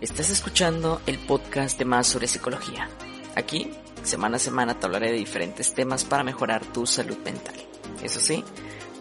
[0.00, 2.88] Estás escuchando el podcast de Más sobre Psicología.
[3.34, 3.68] Aquí,
[4.04, 7.56] semana a semana, te hablaré de diferentes temas para mejorar tu salud mental.
[8.00, 8.44] Eso sí,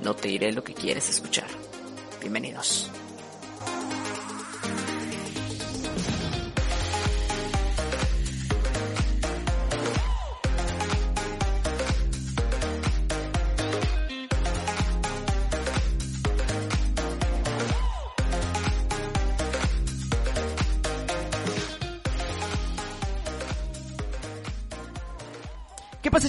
[0.01, 1.47] no te diré lo que quieres escuchar.
[2.19, 2.89] Bienvenidos.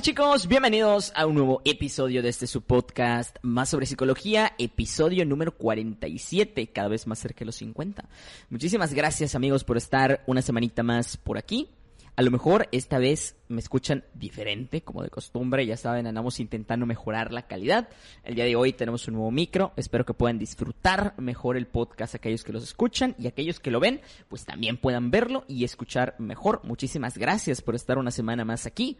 [0.08, 0.48] Chicos?
[0.48, 6.68] Bienvenidos a un nuevo episodio de este su podcast más sobre psicología, episodio número 47,
[6.68, 8.08] cada vez más cerca de los 50.
[8.48, 11.68] Muchísimas gracias amigos por estar una semanita más por aquí.
[12.16, 16.86] A lo mejor esta vez me escuchan diferente, como de costumbre, ya saben, andamos intentando
[16.86, 17.90] mejorar la calidad.
[18.24, 22.14] El día de hoy tenemos un nuevo micro, espero que puedan disfrutar mejor el podcast
[22.14, 26.14] aquellos que los escuchan y aquellos que lo ven, pues también puedan verlo y escuchar
[26.18, 26.62] mejor.
[26.64, 28.96] Muchísimas gracias por estar una semana más aquí.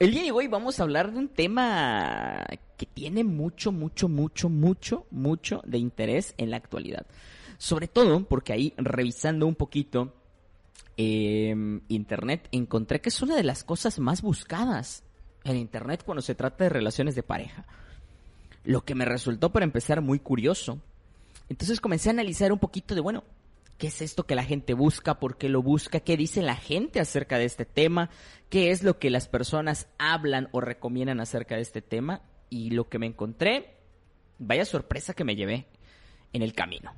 [0.00, 2.44] El día de hoy vamos a hablar de un tema
[2.76, 7.06] que tiene mucho, mucho, mucho, mucho, mucho de interés en la actualidad.
[7.58, 10.12] Sobre todo porque ahí revisando un poquito
[10.96, 11.54] eh,
[11.86, 15.04] Internet encontré que es una de las cosas más buscadas
[15.44, 17.64] en Internet cuando se trata de relaciones de pareja.
[18.64, 20.80] Lo que me resultó para empezar muy curioso.
[21.48, 23.22] Entonces comencé a analizar un poquito de, bueno,
[23.78, 25.18] ¿Qué es esto que la gente busca?
[25.18, 26.00] ¿Por qué lo busca?
[26.00, 28.10] ¿Qué dice la gente acerca de este tema?
[28.48, 32.22] ¿Qué es lo que las personas hablan o recomiendan acerca de este tema?
[32.50, 33.78] Y lo que me encontré,
[34.38, 35.66] vaya sorpresa que me llevé
[36.32, 36.94] en el camino.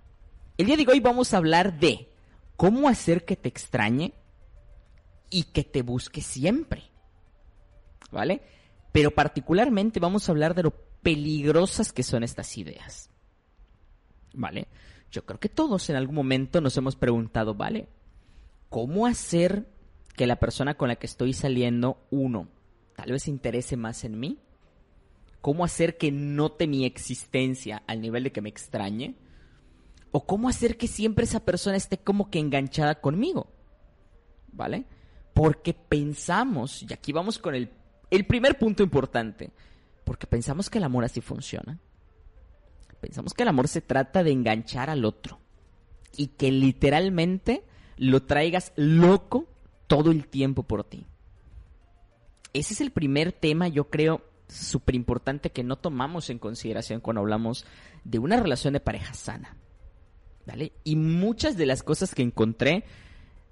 [0.58, 2.10] El día de hoy vamos a hablar de
[2.56, 4.12] cómo hacer que te extrañe
[5.30, 6.84] y que te busque siempre.
[8.10, 8.42] ¿Vale?
[8.92, 10.70] Pero particularmente vamos a hablar de lo
[11.02, 13.10] peligrosas que son estas ideas.
[14.34, 14.68] ¿Vale?
[15.16, 17.88] Yo creo que todos en algún momento nos hemos preguntado, ¿vale?
[18.68, 19.66] ¿Cómo hacer
[20.14, 22.48] que la persona con la que estoy saliendo, uno,
[22.96, 24.38] tal vez se interese más en mí?
[25.40, 29.14] ¿Cómo hacer que note mi existencia al nivel de que me extrañe?
[30.12, 33.50] ¿O cómo hacer que siempre esa persona esté como que enganchada conmigo?
[34.52, 34.84] ¿Vale?
[35.32, 37.70] Porque pensamos, y aquí vamos con el,
[38.10, 39.50] el primer punto importante,
[40.04, 41.80] porque pensamos que el amor así funciona.
[43.06, 45.38] Pensamos que el amor se trata de enganchar al otro
[46.16, 47.62] y que literalmente
[47.96, 49.46] lo traigas loco
[49.86, 51.06] todo el tiempo por ti.
[52.52, 57.20] Ese es el primer tema, yo creo, súper importante que no tomamos en consideración cuando
[57.20, 57.64] hablamos
[58.02, 59.56] de una relación de pareja sana.
[60.44, 60.72] ¿Vale?
[60.82, 62.82] Y muchas de las cosas que encontré,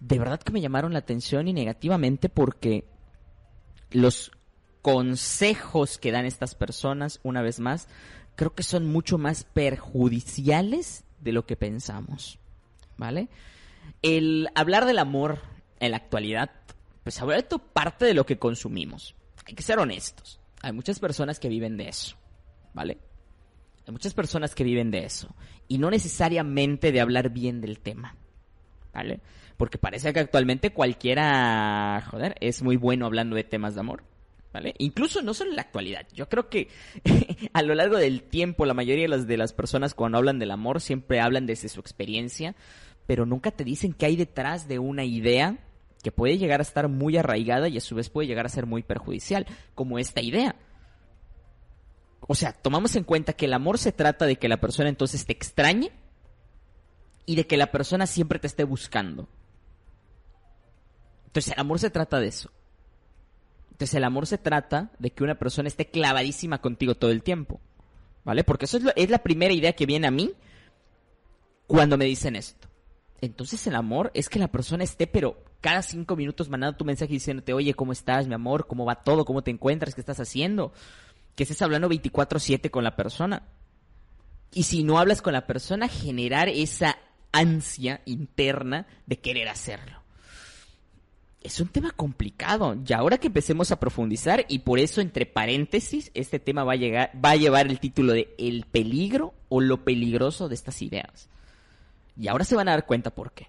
[0.01, 2.89] de verdad que me llamaron la atención y negativamente porque
[3.93, 4.33] los
[4.83, 7.87] consejos que dan estas personas, una vez más,
[8.37, 12.39] creo que son mucho más perjudiciales de lo que pensamos.
[12.97, 13.29] ¿Vale?
[14.03, 15.41] El hablar del amor
[15.81, 16.51] en la actualidad,
[17.03, 19.15] pues ha vuelto parte de lo que consumimos.
[19.47, 20.41] Hay que ser honestos.
[20.63, 22.17] Hay muchas personas que viven de eso.
[22.73, 22.99] ¿Vale?
[23.87, 25.35] Hay muchas personas que viven de eso.
[25.69, 28.17] Y no necesariamente de hablar bien del tema.
[28.93, 29.21] ¿Vale?
[29.57, 34.05] Porque parece que actualmente cualquiera, joder, es muy bueno hablando de temas de amor.
[34.55, 34.73] ¿Vale?
[34.79, 36.07] Incluso no solo en la actualidad.
[36.15, 36.69] Yo creo que
[37.53, 40.53] a lo largo del tiempo la mayoría de las, de las personas cuando hablan del
[40.53, 42.55] amor siempre hablan desde su experiencia,
[43.05, 45.59] pero nunca te dicen qué hay detrás de una idea
[46.05, 48.65] que puede llegar a estar muy arraigada y a su vez puede llegar a ser
[48.65, 49.45] muy perjudicial,
[49.75, 50.55] como esta idea.
[52.21, 55.27] O sea, tomamos en cuenta que el amor se trata de que la persona entonces
[55.27, 55.91] te extrañe
[57.27, 59.29] y de que la persona siempre te esté buscando.
[61.27, 62.53] Entonces el amor se trata de eso.
[63.75, 67.61] Entonces el amor se trata de que una persona esté clavadísima contigo todo el tiempo.
[68.23, 68.45] ¿Vale?
[68.45, 70.33] Porque eso es, la primera idea que viene a mí
[71.67, 72.69] cuando me dicen esto.
[73.21, 77.13] Entonces el amor es que la persona esté, pero cada cinco minutos mandando tu mensaje
[77.13, 78.69] diciéndote, oye, ¿cómo estás, mi amor?
[78.69, 79.25] ¿Cómo va todo?
[79.25, 79.97] ¿Cómo te encuentras?
[79.97, 80.73] ¿Qué estás haciendo?
[81.35, 83.43] Que estés hablando 24/7 con la persona.
[84.53, 86.97] Y si no hablas con la persona, generar esa
[87.33, 90.04] ansia interna de querer hacerlo
[91.45, 92.75] es un tema complicado.
[92.85, 96.77] Y ahora que empecemos a profundizar, y por eso, entre paréntesis, este tema va a,
[96.77, 101.29] llegar, va a llevar el título de El peligro o lo peligroso de estas ideas.
[102.19, 103.49] Y ahora se van a dar cuenta por qué.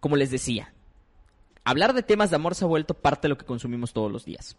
[0.00, 0.72] Como les decía,
[1.64, 4.24] hablar de temas de amor se ha vuelto parte de lo que consumimos todos los
[4.24, 4.56] días.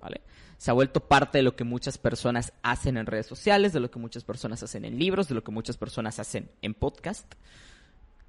[0.00, 0.20] ¿Vale?
[0.58, 3.90] Se ha vuelto parte de lo que muchas personas hacen en redes sociales, de lo
[3.90, 7.32] que muchas personas hacen en libros, de lo que muchas personas hacen en podcast.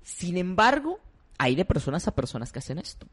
[0.04, 1.00] Sin embargo,
[1.38, 3.08] hay de personas a personas que hacen esto.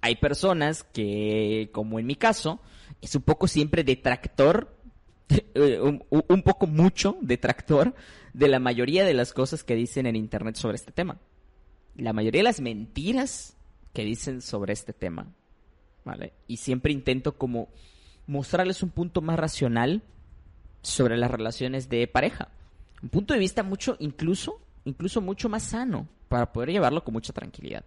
[0.00, 2.60] Hay personas que, como en mi caso,
[3.00, 4.76] es un poco siempre detractor,
[5.54, 7.94] un, un poco mucho detractor
[8.32, 11.18] de la mayoría de las cosas que dicen en Internet sobre este tema.
[11.96, 13.56] la mayoría de las mentiras
[13.92, 15.32] que dicen sobre este tema,
[16.04, 16.32] ¿vale?
[16.48, 17.68] Y siempre intento como
[18.26, 20.02] mostrarles un punto más racional
[20.82, 22.48] sobre las relaciones de pareja.
[23.02, 27.32] Un punto de vista mucho, incluso, incluso mucho más sano, para poder llevarlo con mucha
[27.32, 27.84] tranquilidad.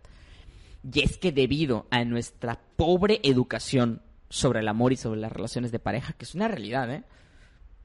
[0.92, 5.72] Y es que debido a nuestra pobre educación sobre el amor y sobre las relaciones
[5.72, 7.04] de pareja, que es una realidad, ¿eh?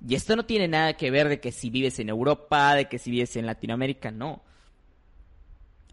[0.06, 2.99] Y esto no tiene nada que ver de que si vives en Europa, de que
[2.99, 4.43] si vives en Latinoamérica, no.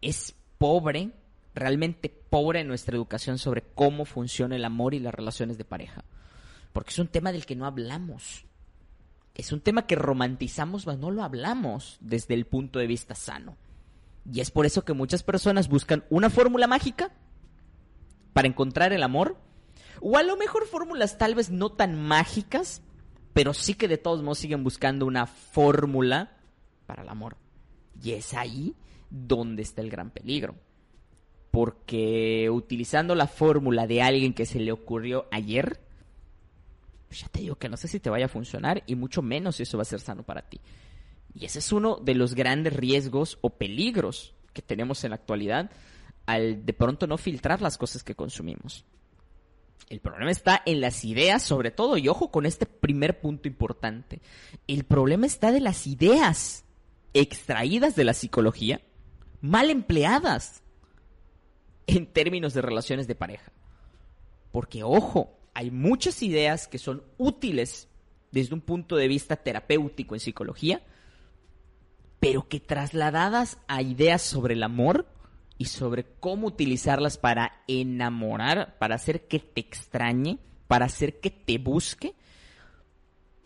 [0.02, 1.12] Es pobre,
[1.54, 6.04] realmente pobre nuestra educación sobre cómo funciona el amor y las relaciones de pareja.
[6.74, 8.46] Porque es un tema del que no hablamos.
[9.40, 13.56] Es un tema que romantizamos, pero no lo hablamos desde el punto de vista sano.
[14.30, 17.14] Y es por eso que muchas personas buscan una fórmula mágica
[18.34, 19.38] para encontrar el amor.
[20.02, 22.82] O a lo mejor fórmulas tal vez no tan mágicas,
[23.32, 26.36] pero sí que de todos modos siguen buscando una fórmula
[26.86, 27.38] para el amor.
[28.04, 28.76] Y es ahí
[29.10, 30.56] donde está el gran peligro.
[31.50, 35.80] Porque utilizando la fórmula de alguien que se le ocurrió ayer,
[37.10, 39.64] ya te digo que no sé si te vaya a funcionar y mucho menos si
[39.64, 40.60] eso va a ser sano para ti.
[41.34, 45.72] Y ese es uno de los grandes riesgos o peligros que tenemos en la actualidad
[46.26, 48.86] al de pronto no filtrar las cosas que consumimos.
[49.90, 54.22] El problema está en las ideas, sobre todo, y ojo con este primer punto importante.
[54.68, 56.64] El problema está de las ideas
[57.14, 58.82] extraídas de la psicología,
[59.42, 60.62] mal empleadas
[61.88, 63.52] en términos de relaciones de pareja.
[64.52, 67.90] Porque, ojo, hay muchas ideas que son útiles
[68.32, 70.82] desde un punto de vista terapéutico en psicología,
[72.22, 75.06] pero que trasladadas a ideas sobre el amor
[75.58, 81.58] y sobre cómo utilizarlas para enamorar, para hacer que te extrañe, para hacer que te
[81.58, 82.16] busque,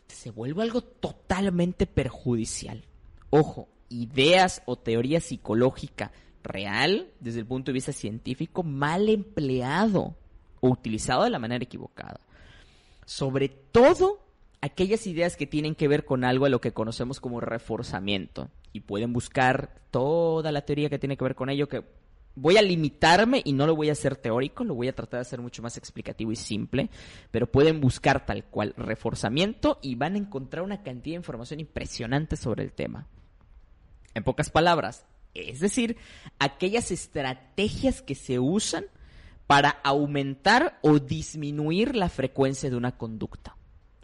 [0.08, 2.86] se vuelve algo totalmente perjudicial.
[3.32, 6.12] Ojo, ideas o teoría psicológica
[6.44, 10.16] real, desde el punto de vista científico, mal empleado
[10.64, 12.22] o utilizado de la manera equivocada.
[13.06, 14.20] Sobre todo
[14.62, 18.80] aquellas ideas que tienen que ver con algo a lo que conocemos como reforzamiento y
[18.80, 21.84] pueden buscar toda la teoría que tiene que ver con ello, que
[22.36, 25.24] voy a limitarme y no lo voy a hacer teórico, lo voy a tratar de
[25.24, 26.90] hacer mucho más explicativo y simple,
[27.30, 32.38] pero pueden buscar tal cual reforzamiento y van a encontrar una cantidad de información impresionante
[32.38, 33.06] sobre el tema.
[34.14, 35.98] En pocas palabras, es decir,
[36.40, 38.86] aquellas estrategias que se usan
[39.48, 43.56] para aumentar o disminuir la frecuencia de una conducta.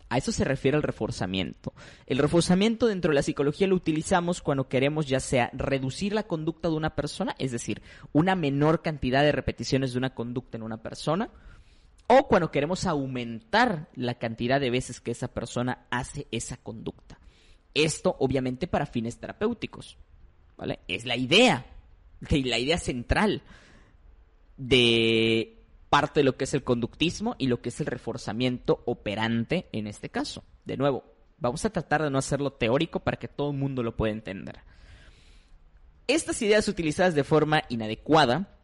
[0.09, 1.73] A eso se refiere el reforzamiento.
[2.07, 6.67] El reforzamiento dentro de la psicología lo utilizamos cuando queremos ya sea reducir la conducta
[6.67, 10.81] de una persona, es decir, una menor cantidad de repeticiones de una conducta en una
[10.81, 11.29] persona,
[12.07, 17.19] o cuando queremos aumentar la cantidad de veces que esa persona hace esa conducta.
[17.75, 19.99] Esto obviamente para fines terapéuticos,
[20.57, 20.79] ¿vale?
[20.87, 21.67] Es la idea,
[22.31, 23.43] la idea central
[24.59, 25.57] de
[25.89, 29.87] parte de lo que es el conductismo y lo que es el reforzamiento operante en
[29.87, 30.43] este caso.
[30.65, 31.03] De nuevo,
[31.39, 34.59] vamos a tratar de no hacerlo teórico para que todo el mundo lo pueda entender.
[36.07, 38.57] Estas ideas utilizadas de forma inadecuada,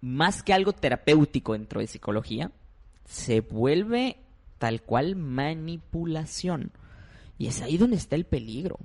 [0.00, 2.52] más que algo terapéutico dentro de psicología,
[3.04, 4.16] se vuelve
[4.58, 6.72] tal cual manipulación.
[7.38, 8.78] Y es ahí donde está el peligro.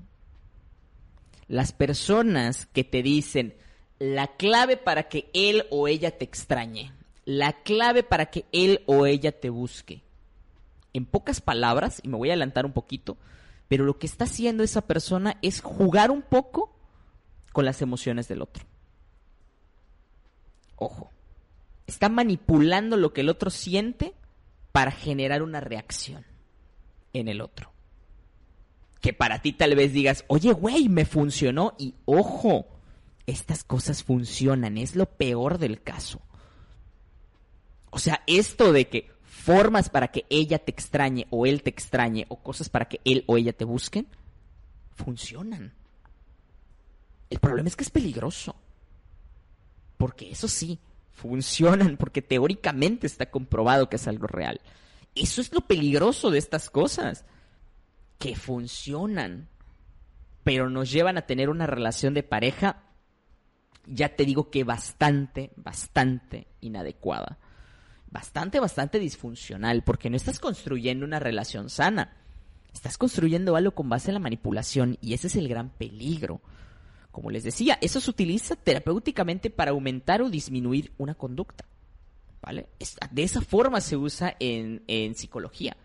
[1.47, 3.55] Las personas que te dicen
[4.03, 6.91] la clave para que él o ella te extrañe,
[7.23, 10.03] la clave para que él o ella te busque.
[10.91, 13.17] En pocas palabras, y me voy a adelantar un poquito,
[13.69, 16.75] pero lo que está haciendo esa persona es jugar un poco
[17.53, 18.65] con las emociones del otro.
[20.75, 21.09] Ojo,
[21.87, 24.15] está manipulando lo que el otro siente
[24.73, 26.25] para generar una reacción
[27.13, 27.71] en el otro.
[28.99, 32.72] Que para ti tal vez digas, oye, güey, me funcionó y ojo,
[33.25, 36.21] estas cosas funcionan, es lo peor del caso.
[37.89, 42.25] O sea, esto de que formas para que ella te extrañe o él te extrañe
[42.29, 44.07] o cosas para que él o ella te busquen,
[44.95, 45.73] funcionan.
[47.29, 48.55] El problema es que es peligroso.
[49.97, 50.79] Porque eso sí,
[51.11, 54.59] funcionan, porque teóricamente está comprobado que es algo real.
[55.15, 57.25] Eso es lo peligroso de estas cosas,
[58.17, 59.49] que funcionan,
[60.43, 62.83] pero nos llevan a tener una relación de pareja,
[63.85, 67.37] ya te digo que bastante, bastante inadecuada
[68.13, 72.15] bastante, bastante disfuncional, porque no estás construyendo una relación sana.
[72.71, 76.39] Estás construyendo algo con base en la manipulación y ese es el gran peligro.
[77.11, 81.65] Como les decía, eso se utiliza terapéuticamente para aumentar o disminuir una conducta.
[82.41, 82.69] ¿Vale?
[83.11, 85.77] De esa forma se usa en, en psicología,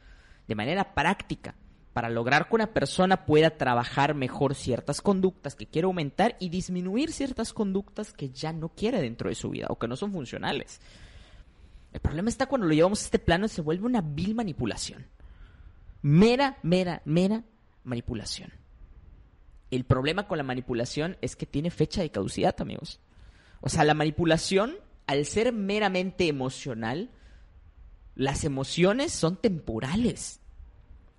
[0.47, 1.55] de manera práctica,
[1.99, 7.11] para lograr que una persona pueda trabajar mejor ciertas conductas que quiere aumentar y disminuir
[7.11, 10.81] ciertas conductas que ya no quiere dentro de su vida o que no son funcionales.
[11.93, 15.09] El problema está cuando lo llevamos a este plano y se vuelve una vil manipulación.
[16.01, 17.43] Mera, mera, mera
[17.83, 18.53] manipulación.
[19.73, 23.01] El problema con la manipulación es que tiene fecha de caducidad, amigos.
[23.61, 24.77] O sea, la manipulación,
[25.09, 27.11] al ser meramente emocional,
[28.15, 30.39] las emociones son temporales.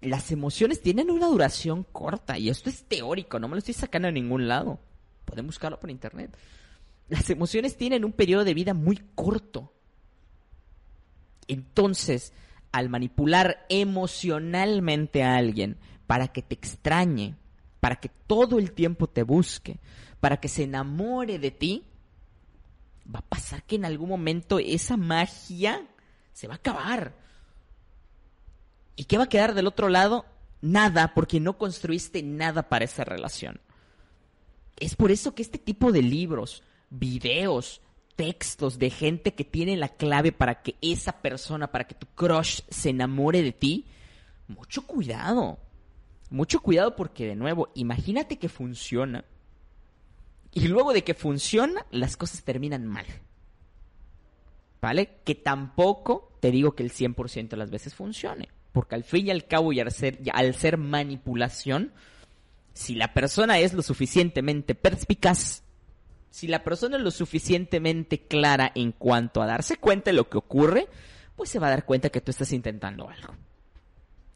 [0.01, 4.07] Las emociones tienen una duración corta y esto es teórico, no me lo estoy sacando
[4.07, 4.79] de ningún lado.
[5.25, 6.35] Pueden buscarlo por internet.
[7.09, 9.73] Las emociones tienen un periodo de vida muy corto.
[11.47, 12.33] Entonces,
[12.71, 15.77] al manipular emocionalmente a alguien
[16.07, 17.35] para que te extrañe,
[17.79, 19.79] para que todo el tiempo te busque,
[20.19, 21.85] para que se enamore de ti,
[23.13, 25.87] va a pasar que en algún momento esa magia
[26.33, 27.13] se va a acabar.
[28.99, 30.25] ¿Y qué va a quedar del otro lado?
[30.59, 33.61] Nada, porque no construiste nada para esa relación.
[34.75, 37.81] Es por eso que este tipo de libros, videos,
[38.17, 42.59] textos de gente que tiene la clave para que esa persona, para que tu crush
[42.69, 43.85] se enamore de ti,
[44.49, 45.59] mucho cuidado.
[46.29, 49.23] Mucho cuidado porque, de nuevo, imagínate que funciona.
[50.51, 53.05] Y luego de que funciona, las cosas terminan mal.
[54.81, 55.21] ¿Vale?
[55.23, 58.49] Que tampoco te digo que el 100% de las veces funcione.
[58.71, 61.91] Porque al fin y al cabo, y al ser, al ser manipulación,
[62.73, 65.63] si la persona es lo suficientemente perspicaz,
[66.29, 70.37] si la persona es lo suficientemente clara en cuanto a darse cuenta de lo que
[70.37, 70.87] ocurre,
[71.35, 73.35] pues se va a dar cuenta que tú estás intentando algo.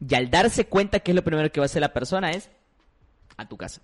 [0.07, 2.49] Y al darse cuenta que es lo primero que va a hacer la persona es
[3.37, 3.81] a tu casa.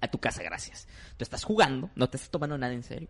[0.00, 0.86] A tu casa, gracias.
[1.16, 3.08] Tú estás jugando, no te estás tomando nada en serio.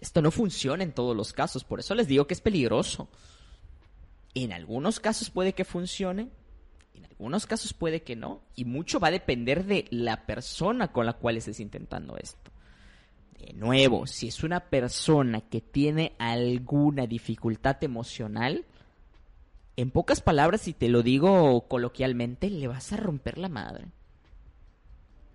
[0.00, 3.08] Esto no funciona en todos los casos, por eso les digo que es peligroso.
[4.34, 6.28] En algunos casos puede que funcione,
[6.94, 11.06] en algunos casos puede que no, y mucho va a depender de la persona con
[11.06, 12.50] la cual estés intentando esto.
[13.38, 18.64] De nuevo, si es una persona que tiene alguna dificultad emocional,
[19.76, 23.86] en pocas palabras, si te lo digo coloquialmente, le vas a romper la madre.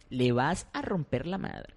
[0.10, 1.74] Le vas a romper la madre.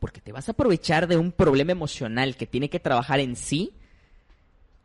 [0.00, 3.74] Porque te vas a aprovechar de un problema emocional que tiene que trabajar en sí,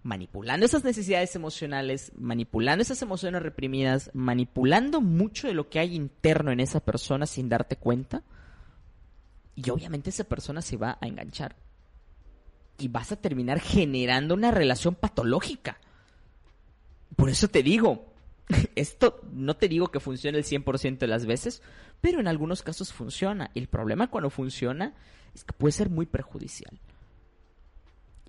[0.04, 6.52] manipulando esas necesidades emocionales, manipulando esas emociones reprimidas, manipulando mucho de lo que hay interno
[6.52, 8.24] en esa persona sin darte cuenta
[9.56, 11.56] y obviamente esa persona se va a enganchar.
[12.78, 15.78] Y vas a terminar generando una relación patológica.
[17.16, 18.08] Por eso te digo,
[18.76, 21.62] esto no te digo que funcione el 100% de las veces,
[22.02, 23.52] pero en algunos casos funciona.
[23.54, 24.94] Y el problema cuando funciona
[25.34, 26.80] es que puede ser muy perjudicial.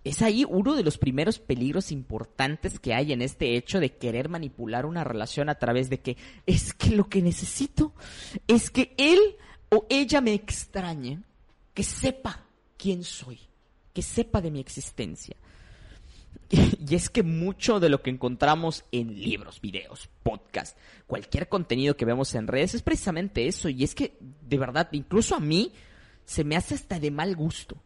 [0.05, 4.29] Es ahí uno de los primeros peligros importantes que hay en este hecho de querer
[4.29, 7.95] manipular una relación a través de que es que lo que necesito
[8.47, 9.19] es que él
[9.71, 11.23] o ella me extrañe,
[11.73, 12.47] que sepa
[12.77, 13.41] quién soy,
[13.95, 15.37] que sepa de mi existencia.
[16.87, 22.05] Y es que mucho de lo que encontramos en libros, videos, podcasts, cualquier contenido que
[22.05, 23.71] vemos en redes es precisamente eso.
[23.71, 25.73] Y es que, de verdad, incluso a mí
[26.27, 27.77] se me hace hasta de mal gusto,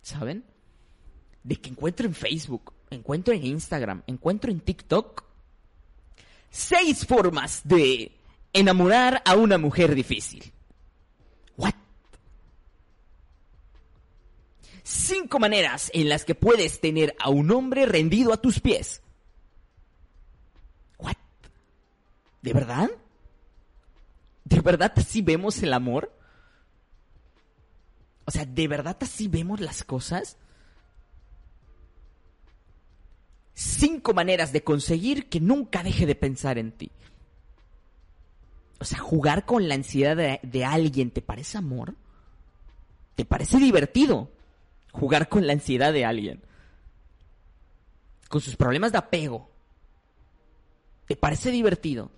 [0.00, 0.44] ¿saben?
[1.46, 5.22] De que encuentro en Facebook, encuentro en Instagram, encuentro en TikTok
[6.50, 8.10] seis formas de
[8.52, 10.52] enamorar a una mujer difícil.
[11.56, 11.74] ¿What?
[14.82, 19.00] Cinco maneras en las que puedes tener a un hombre rendido a tus pies.
[20.98, 21.14] ¿What?
[22.42, 22.90] ¿De verdad?
[24.42, 26.12] ¿De verdad así vemos el amor?
[28.24, 30.38] O sea, ¿de verdad así vemos las cosas?
[33.58, 36.92] Cinco maneras de conseguir que nunca deje de pensar en ti.
[38.78, 41.94] O sea, jugar con la ansiedad de, alguien, ¿te parece amor?
[43.14, 44.30] ¿Te parece divertido
[44.92, 46.42] jugar con la ansiedad de alguien?
[48.28, 49.50] Con sus problemas de apego.
[51.06, 52.10] ¿Te parece divertido?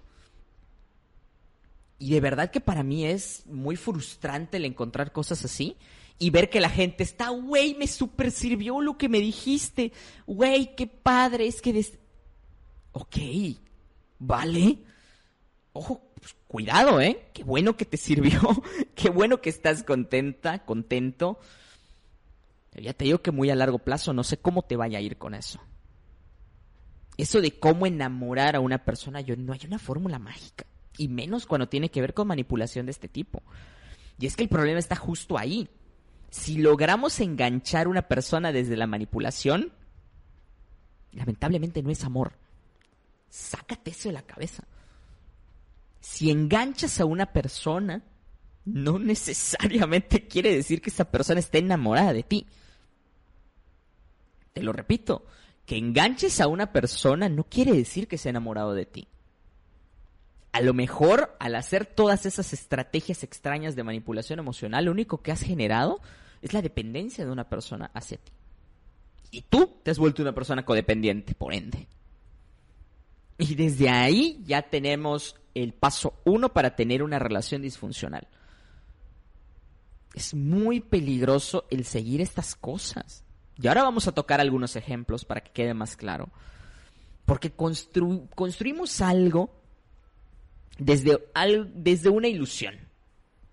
[2.01, 5.77] Y de verdad que para mí es muy frustrante el encontrar cosas así
[6.19, 9.93] y ver que la gente está, güey, me super sirvió lo que me dijiste,
[10.27, 11.99] güey, qué padre, es que...
[12.93, 13.17] Ok,
[14.19, 14.79] vale.
[15.73, 17.29] Ojo, pues, cuidado, ¿eh?
[17.33, 18.41] Qué bueno que te sirvió,
[18.95, 21.39] qué bueno que estás contenta, contento.
[22.75, 25.19] Ya te digo que muy a largo plazo, no sé cómo te vaya a ir
[25.19, 25.61] con eso.
[27.17, 30.67] Eso de cómo enamorar a una persona, yo no hay una fórmula mágica.
[30.97, 33.43] Y menos cuando tiene que ver con manipulación de este tipo.
[34.19, 35.69] Y es que el problema está justo ahí.
[36.31, 39.73] Si logramos enganchar a una persona desde la manipulación,
[41.13, 42.33] lamentablemente no es amor.
[43.31, 44.65] Sácate eso de la cabeza.
[46.01, 48.03] Si enganchas a una persona,
[48.65, 52.47] no necesariamente quiere decir que esa persona esté enamorada de ti.
[54.53, 55.25] Te lo repito,
[55.65, 59.09] que enganches a una persona no quiere decir que esté enamorado de ti.
[60.53, 65.33] A lo mejor, al hacer todas esas estrategias extrañas de manipulación emocional, lo único que
[65.33, 66.01] has generado
[66.41, 68.33] es la dependencia de una persona hacia ti.
[69.31, 71.87] Y tú te has vuelto una persona codependiente, por ende.
[73.37, 78.27] Y desde ahí ya tenemos el paso uno para tener una relación disfuncional.
[80.15, 83.23] Es muy peligroso el seguir estas cosas.
[83.61, 86.31] Y ahora vamos a tocar algunos ejemplos para que quede más claro.
[87.27, 89.58] Porque construimos algo
[90.79, 91.19] desde,
[91.75, 92.77] desde una ilusión.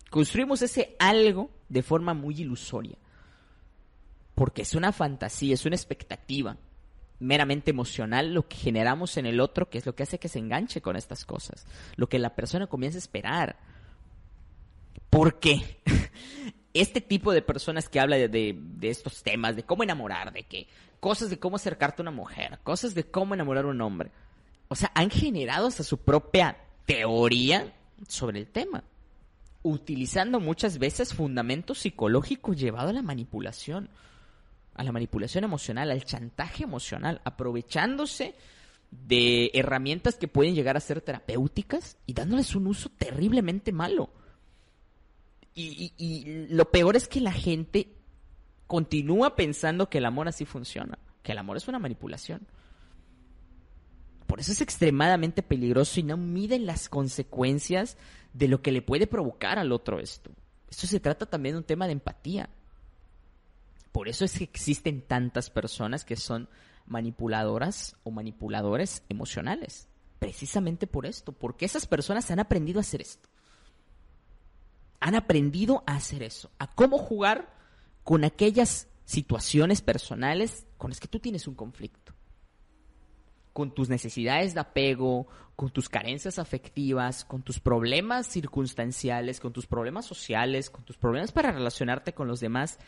[0.09, 2.97] Construimos ese algo de forma muy ilusoria.
[4.33, 6.57] Porque es una fantasía, es una expectativa
[7.19, 10.39] meramente emocional lo que generamos en el otro, que es lo que hace que se
[10.39, 11.65] enganche con estas cosas.
[11.95, 13.57] Lo que la persona comienza a esperar.
[15.09, 15.81] Porque
[16.73, 20.67] este tipo de personas que habla de, estos temas, de cómo enamorar, de que
[20.99, 24.11] cosas de cómo acercarte a una mujer, cosas de cómo enamorar a un hombre,
[24.67, 27.73] o sea, han generado hasta su propia teoría
[28.07, 28.83] sobre el tema,
[29.63, 33.89] utilizando muchas veces fundamentos psicológicos llevados a la manipulación,
[34.75, 38.35] a la manipulación emocional, al chantaje emocional, aprovechándose
[38.91, 44.09] de herramientas que pueden llegar a ser terapéuticas y dándoles un uso terriblemente malo.
[45.57, 47.87] Y, lo peor es que la gente
[48.67, 52.45] continúa pensando que el amor así funciona, que el amor es una manipulación.
[54.27, 57.97] Por eso es extremadamente peligroso y no miden las consecuencias
[58.33, 60.31] de lo que le puede provocar al otro esto.
[60.69, 62.49] Esto se trata también de un tema de empatía.
[63.91, 66.49] Por eso es que existen tantas personas que son
[66.85, 69.87] manipuladoras o manipuladores emocionales.
[70.19, 73.29] Precisamente por esto, porque esas personas han aprendido a hacer esto
[75.05, 77.53] han aprendido a hacer eso, a cómo jugar
[78.03, 82.13] con aquellas situaciones personales con las que tú tienes un conflicto.
[83.55, 89.65] Con tus necesidades de apego, con tus carencias afectivas, con tus problemas circunstanciales, con tus
[89.65, 92.79] problemas sociales, con tus problemas para relacionarte con los demás.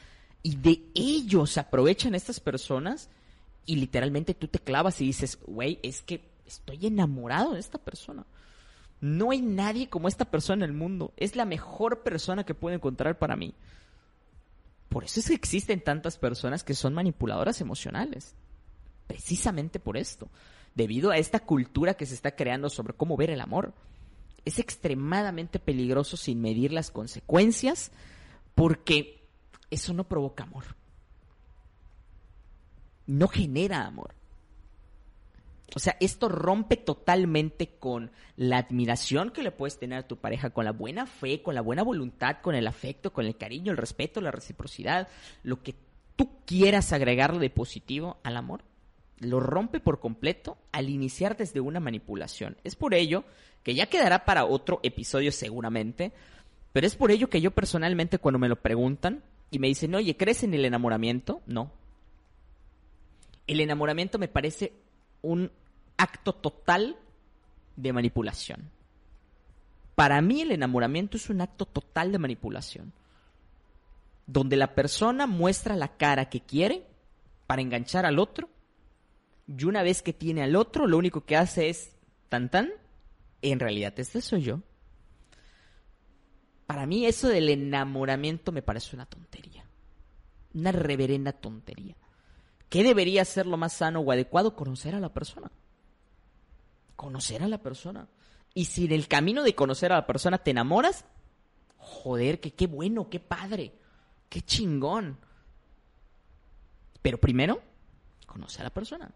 [0.43, 3.10] Y de ellos se aprovechan estas personas
[3.65, 8.25] y literalmente tú te clavas y dices, güey, es que estoy enamorado de esta persona.
[8.99, 11.13] No hay nadie como esta persona en el mundo.
[11.15, 13.53] Es la mejor persona que puedo encontrar para mí.
[14.89, 18.36] Por eso es que existen tantas personas que son manipuladoras emocionales.
[19.08, 20.30] Precisamente por esto.
[20.77, 23.73] Debido a esta cultura que se está creando sobre cómo ver el amor.
[24.45, 27.91] Es extremadamente peligroso sin medir las consecuencias
[28.53, 29.25] porque
[29.71, 30.65] eso no provoca amor.
[33.07, 34.13] No genera amor.
[35.75, 40.51] O sea, esto rompe totalmente con la admiración que le puedes tener a tu pareja,
[40.51, 43.77] con la buena fe, con la buena voluntad, con el afecto, con el cariño, el
[43.77, 45.07] respeto, la reciprocidad,
[45.41, 45.73] lo que
[46.15, 48.66] tú quieras agregarle de positivo al amor.
[49.19, 52.58] Lo rompe por completo al iniciar desde una manipulación.
[52.63, 53.23] Es por ello
[53.63, 56.12] que ya quedará para otro episodio seguramente,
[56.73, 60.15] pero es por ello que yo personalmente cuando me lo preguntan y me dicen, oye,
[60.15, 61.41] ¿crees en el enamoramiento?
[61.47, 61.71] No.
[63.47, 64.73] El enamoramiento me parece
[65.21, 65.51] un
[65.97, 66.97] acto total
[67.75, 68.69] de manipulación.
[69.95, 72.93] Para mí el enamoramiento es un acto total de manipulación,
[74.27, 76.86] donde la persona muestra la cara que quiere
[77.47, 78.49] para enganchar al otro,
[79.47, 81.95] y una vez que tiene al otro, lo único que hace es
[82.29, 82.69] tan tan,
[83.41, 84.62] en realidad este soy yo.
[86.65, 89.65] Para mí eso del enamoramiento me parece una tontería,
[90.53, 91.95] una reverenda tontería.
[92.67, 94.55] ¿Qué debería ser lo más sano o adecuado?
[94.55, 95.49] Conocer a la persona.
[96.97, 98.10] Conocer a la persona.
[98.53, 101.05] Y si en el camino de conocer a la persona te enamoras,
[101.77, 103.71] joder, que qué bueno, qué padre,
[104.27, 105.17] qué chingón.
[107.01, 107.62] Pero primero,
[108.25, 109.10] conoce a la persona.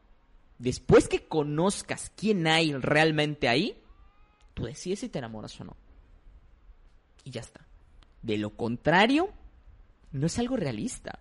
[0.62, 3.82] Después que conozcas quién hay realmente ahí,
[4.54, 5.76] tú decides si te enamoras o no.
[7.24, 7.66] Y ya está.
[8.22, 9.32] De lo contrario,
[10.12, 11.18] no es algo realista.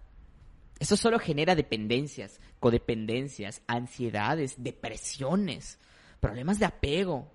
[0.78, 5.78] Eso solo genera dependencias, codependencias, ansiedades, depresiones,
[6.20, 7.32] problemas de apego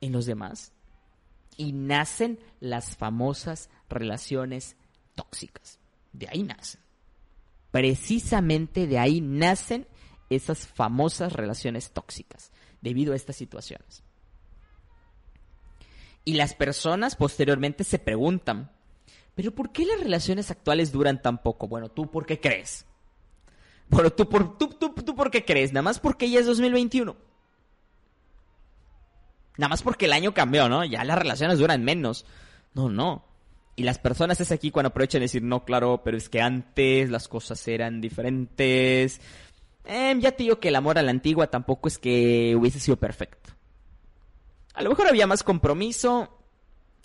[0.00, 0.72] en los demás.
[1.56, 4.74] Y nacen las famosas relaciones
[5.14, 5.78] tóxicas.
[6.12, 6.80] De ahí nacen.
[7.70, 9.86] Precisamente de ahí nacen
[10.30, 14.02] esas famosas relaciones tóxicas, debido a estas situaciones.
[16.24, 18.72] Y las personas posteriormente se preguntan,
[19.34, 21.68] pero ¿por qué las relaciones actuales duran tan poco?
[21.68, 22.84] Bueno, ¿tú por qué crees?
[23.88, 25.72] Bueno, ¿tú por, tú, tú, tú por qué crees?
[25.72, 27.16] Nada más porque ya es 2021.
[29.58, 30.84] Nada más porque el año cambió, ¿no?
[30.84, 32.26] Ya las relaciones duran menos.
[32.74, 33.24] No, no.
[33.76, 37.10] Y las personas es aquí cuando aprovechan de decir, no, claro, pero es que antes
[37.10, 39.20] las cosas eran diferentes.
[39.86, 42.96] Eh, ya te digo que el amor a la antigua tampoco es que hubiese sido
[42.96, 43.50] perfecto.
[44.74, 46.38] A lo mejor había más compromiso,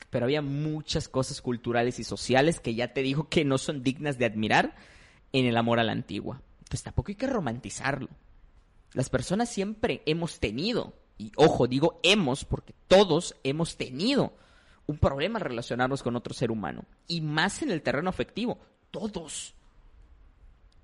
[0.09, 4.17] pero había muchas cosas culturales y sociales que ya te digo que no son dignas
[4.17, 4.75] de admirar
[5.31, 6.41] en el amor a la antigua.
[6.69, 8.09] Pues tampoco hay que romantizarlo.
[8.93, 14.33] Las personas siempre hemos tenido, y ojo, digo hemos porque todos hemos tenido
[14.85, 16.83] un problema relacionarnos con otro ser humano.
[17.07, 18.59] Y más en el terreno afectivo.
[18.89, 19.55] Todos.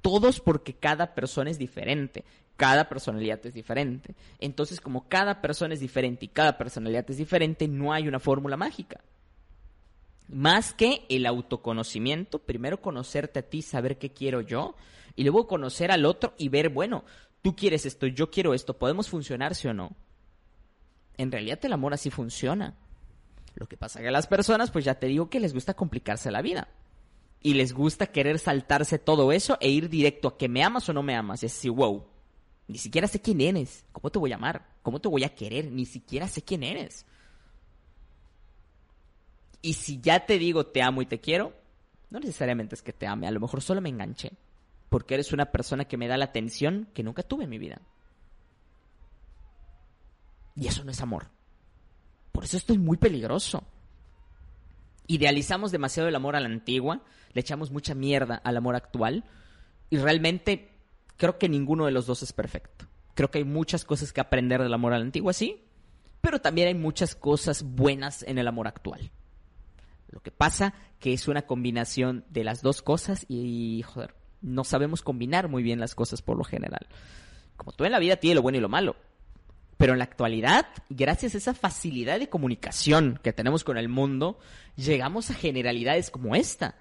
[0.02, 2.24] Todos porque cada persona es diferente.
[2.56, 4.16] Cada personalidad es diferente.
[4.40, 8.58] Entonces, como cada persona es diferente y cada personalidad es diferente, no hay una fórmula
[8.58, 9.02] mágica.
[10.28, 14.76] Más que el autoconocimiento, primero conocerte a ti, saber qué quiero yo,
[15.16, 17.06] y luego conocer al otro y ver, bueno,
[17.42, 19.96] tú quieres esto, yo quiero esto, ¿podemos funcionar, sí o no?
[21.18, 22.76] En realidad el amor así funciona.
[23.56, 26.30] Lo que pasa que a las personas, pues ya te digo que les gusta complicarse
[26.30, 26.68] la vida.
[27.42, 30.94] Y les gusta querer saltarse todo eso e ir directo a que me amas o
[30.94, 31.44] no me amas.
[31.44, 32.06] Es así, wow,
[32.68, 33.86] ni siquiera sé quién eres.
[33.92, 34.68] ¿Cómo te voy a amar?
[34.82, 35.72] ¿Cómo te voy a querer?
[35.72, 37.06] Ni siquiera sé quién eres.
[39.62, 41.54] Y si ya te digo te amo y te quiero,
[42.10, 44.32] no necesariamente es que te ame, a lo mejor solo me enganché.
[44.90, 47.82] Porque eres una persona que me da la atención que nunca tuve en mi vida.
[50.56, 51.30] Y eso no es amor.
[52.32, 53.64] Por eso esto es muy peligroso.
[55.08, 59.24] Idealizamos demasiado el amor a la antigua, le echamos mucha mierda al amor actual
[59.90, 60.78] y realmente
[61.16, 62.86] creo que ninguno de los dos es perfecto.
[63.14, 65.64] Creo que hay muchas cosas que aprender del amor a la antigua, sí,
[66.22, 69.12] pero también hay muchas cosas buenas en el amor actual.
[70.10, 75.02] Lo que pasa que es una combinación de las dos cosas y, joder, no sabemos
[75.02, 76.88] combinar muy bien las cosas por lo general.
[77.56, 78.96] Como todo en la vida tiene lo bueno y lo malo.
[79.78, 84.40] Pero en la actualidad, gracias a esa facilidad de comunicación que tenemos con el mundo,
[84.76, 86.76] llegamos a generalidades como esta.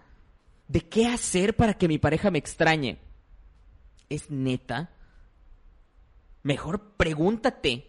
[0.66, 2.98] ¿De qué hacer para que mi pareja me extrañe?
[4.08, 4.90] ¿Es neta?
[6.42, 7.86] Mejor pregúntate,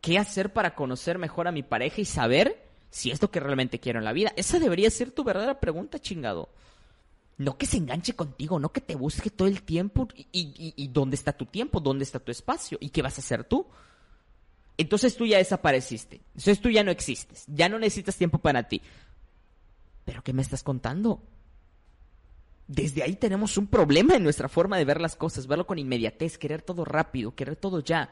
[0.00, 3.78] ¿qué hacer para conocer mejor a mi pareja y saber si es lo que realmente
[3.78, 4.32] quiero en la vida?
[4.36, 6.48] Esa debería ser tu verdadera pregunta, chingado.
[7.38, 10.08] No que se enganche contigo, no que te busque todo el tiempo.
[10.14, 11.80] ¿Y, y dónde está tu tiempo?
[11.80, 12.76] ¿Dónde está tu espacio?
[12.80, 13.66] ¿Y qué vas a hacer tú?
[14.82, 16.20] Entonces tú ya desapareciste.
[16.28, 17.44] Entonces tú ya no existes.
[17.46, 18.82] Ya no necesitas tiempo para ti.
[20.04, 21.22] ¿Pero qué me estás contando?
[22.66, 26.38] Desde ahí tenemos un problema en nuestra forma de ver las cosas, verlo con inmediatez,
[26.38, 28.10] querer todo rápido, querer todo ya,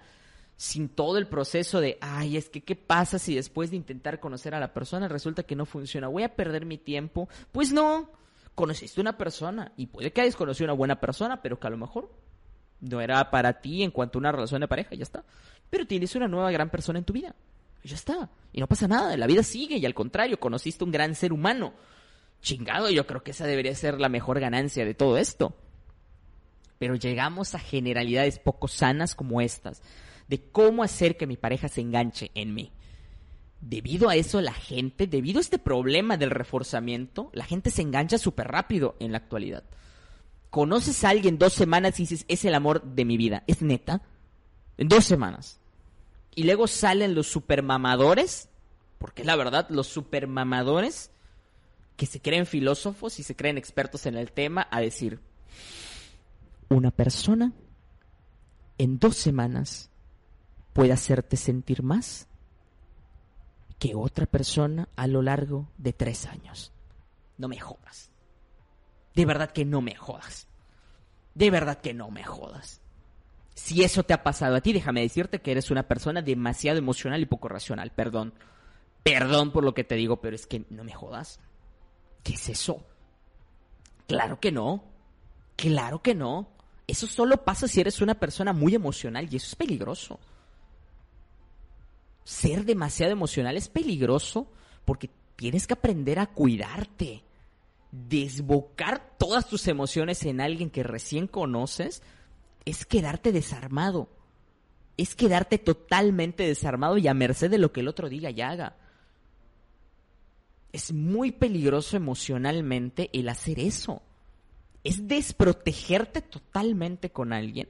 [0.56, 4.54] sin todo el proceso de, ay, es que, ¿qué pasa si después de intentar conocer
[4.54, 6.08] a la persona resulta que no funciona?
[6.08, 7.28] ¿Voy a perder mi tiempo?
[7.52, 8.10] Pues no,
[8.54, 11.78] conociste una persona y puede que hayas conocido una buena persona, pero que a lo
[11.78, 12.12] mejor
[12.80, 15.24] no era para ti en cuanto a una relación de pareja, ya está.
[15.68, 17.34] Pero tienes una nueva gran persona en tu vida.
[17.84, 18.30] ya está.
[18.52, 21.72] Y no pasa nada, la vida sigue y al contrario, conociste un gran ser humano.
[22.42, 25.54] Chingado, yo creo que esa debería ser la mejor ganancia de todo esto.
[26.78, 29.82] Pero llegamos a generalidades poco sanas como estas,
[30.28, 32.72] de cómo hacer que mi pareja se enganche en mí.
[33.60, 38.16] Debido a eso, la gente, debido a este problema del reforzamiento, la gente se engancha
[38.16, 39.64] súper rápido en la actualidad
[40.50, 43.44] conoces a alguien dos semanas y dices, es el amor de mi vida.
[43.46, 44.02] ¿Es neta?
[44.76, 45.60] En dos semanas.
[46.34, 48.48] Y luego salen los supermamadores,
[48.98, 51.10] porque la verdad, los supermamadores
[51.96, 55.20] que se creen filósofos y se creen expertos en el tema a decir,
[56.68, 57.52] una persona
[58.78, 59.90] en dos semanas
[60.72, 62.26] puede hacerte sentir más
[63.78, 66.72] que otra persona a lo largo de tres años.
[67.38, 68.09] No me jodas.
[69.20, 70.48] De verdad que no me jodas.
[71.34, 72.80] De verdad que no me jodas.
[73.54, 77.20] Si eso te ha pasado a ti, déjame decirte que eres una persona demasiado emocional
[77.20, 77.92] y poco racional.
[77.92, 78.32] Perdón.
[79.02, 81.38] Perdón por lo que te digo, pero es que no me jodas.
[82.22, 82.82] ¿Qué es eso?
[84.06, 84.84] Claro que no.
[85.54, 86.48] Claro que no.
[86.86, 90.18] Eso solo pasa si eres una persona muy emocional y eso es peligroso.
[92.24, 94.50] Ser demasiado emocional es peligroso
[94.86, 97.22] porque tienes que aprender a cuidarte
[97.92, 102.02] desbocar todas tus emociones en alguien que recién conoces
[102.64, 104.08] es quedarte desarmado.
[104.96, 108.76] Es quedarte totalmente desarmado y a merced de lo que el otro diga y haga.
[110.72, 114.02] Es muy peligroso emocionalmente el hacer eso.
[114.84, 117.68] Es desprotegerte totalmente con alguien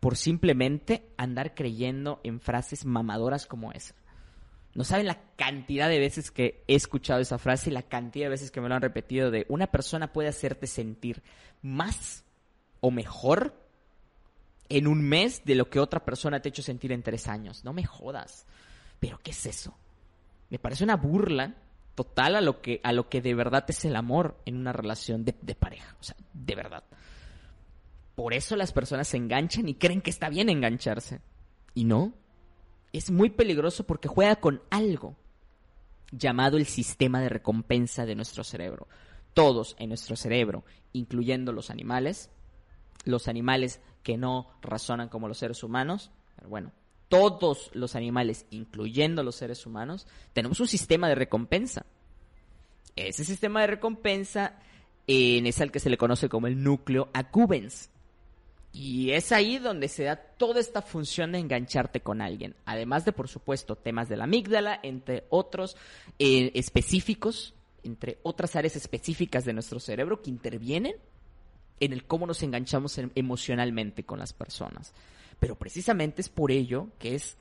[0.00, 3.94] por simplemente andar creyendo en frases mamadoras como esa.
[4.74, 8.30] No saben la cantidad de veces que he escuchado esa frase y la cantidad de
[8.30, 11.22] veces que me lo han repetido de una persona puede hacerte sentir
[11.60, 12.24] más
[12.80, 13.54] o mejor
[14.68, 17.64] en un mes de lo que otra persona te ha hecho sentir en tres años.
[17.64, 18.46] No me jodas.
[19.00, 19.76] Pero ¿qué es eso?
[20.48, 21.56] Me parece una burla
[21.96, 25.24] total a lo que, a lo que de verdad es el amor en una relación
[25.24, 25.96] de, de pareja.
[26.00, 26.84] O sea, de verdad.
[28.14, 31.20] Por eso las personas se enganchan y creen que está bien engancharse.
[31.74, 32.12] Y no.
[32.92, 35.16] Es muy peligroso porque juega con algo
[36.12, 38.88] llamado el sistema de recompensa de nuestro cerebro.
[39.34, 42.30] Todos en nuestro cerebro, incluyendo los animales,
[43.04, 46.72] los animales que no razonan como los seres humanos, pero bueno,
[47.08, 51.84] todos los animales, incluyendo los seres humanos, tenemos un sistema de recompensa.
[52.96, 54.58] Ese sistema de recompensa
[55.06, 57.90] en es al que se le conoce como el núcleo accumbens.
[58.72, 62.54] Y es ahí donde se da toda esta función de engancharte con alguien.
[62.64, 65.76] Además de, por supuesto, temas de la amígdala, entre otros
[66.18, 70.94] eh, específicos, entre otras áreas específicas de nuestro cerebro que intervienen
[71.80, 74.92] en el cómo nos enganchamos emocionalmente con las personas.
[75.40, 77.36] Pero precisamente es por ello que es,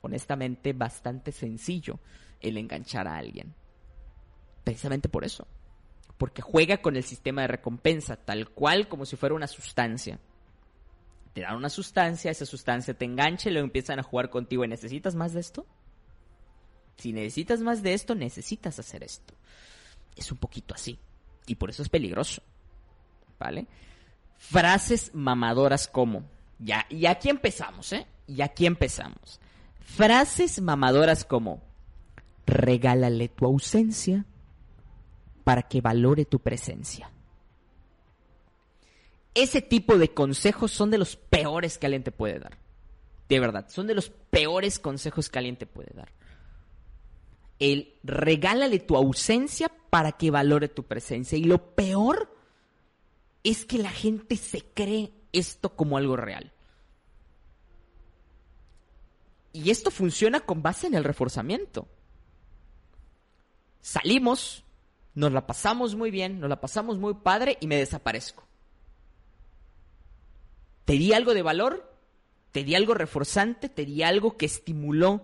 [0.00, 2.00] honestamente, bastante sencillo
[2.40, 3.54] el enganchar a alguien.
[4.64, 5.46] Precisamente por eso.
[6.18, 10.18] Porque juega con el sistema de recompensa, tal cual como si fuera una sustancia.
[11.32, 14.64] Te dan una sustancia, esa sustancia te engancha y luego empiezan a jugar contigo.
[14.64, 15.66] ¿Y necesitas más de esto?
[16.96, 19.34] Si necesitas más de esto, necesitas hacer esto.
[20.14, 20.98] Es un poquito así.
[21.46, 22.42] Y por eso es peligroso.
[23.38, 23.66] ¿Vale?
[24.36, 26.24] Frases mamadoras como.
[26.58, 28.06] Ya, y aquí empezamos, ¿eh?
[28.26, 29.40] Y aquí empezamos.
[29.80, 31.62] Frases mamadoras como.
[32.46, 34.26] Regálale tu ausencia
[35.44, 37.10] para que valore tu presencia.
[39.34, 41.16] Ese tipo de consejos son de los
[41.52, 42.56] peores que alguien te puede dar.
[43.28, 46.10] De verdad, son de los peores consejos que alguien te puede dar.
[47.58, 51.36] El regálale tu ausencia para que valore tu presencia.
[51.36, 52.34] Y lo peor
[53.44, 56.52] es que la gente se cree esto como algo real.
[59.52, 61.86] Y esto funciona con base en el reforzamiento.
[63.82, 64.64] Salimos,
[65.14, 68.44] nos la pasamos muy bien, nos la pasamos muy padre y me desaparezco.
[70.92, 71.90] ¿Te di algo de valor?
[72.50, 73.70] ¿Te di algo reforzante?
[73.70, 75.22] ¿Te di algo que estimuló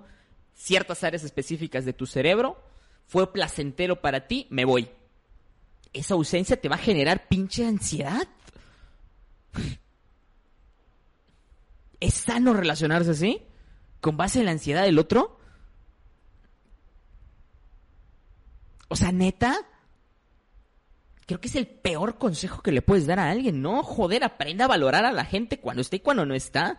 [0.54, 2.58] ciertas áreas específicas de tu cerebro?
[3.06, 4.46] ¿Fue placentero para ti?
[4.48, 4.88] Me voy.
[5.92, 8.26] Esa ausencia te va a generar pinche ansiedad.
[12.00, 13.42] ¿Es sano relacionarse así?
[14.00, 15.38] ¿Con base en la ansiedad del otro?
[18.88, 19.54] O sea, neta,
[21.28, 23.60] creo que es el peor consejo que le puedes dar a alguien.
[23.60, 26.78] No, joder, aprenda a valorar a la gente cuando está y cuando no está.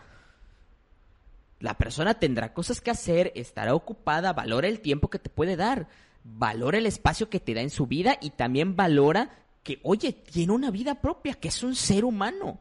[1.60, 5.88] La persona tendrá cosas que hacer, estará ocupada, valora el tiempo que te puede dar,
[6.24, 9.30] valora el espacio que te da en su vida y también valora
[9.62, 12.60] que, oye, tiene una vida propia, que es un ser humano.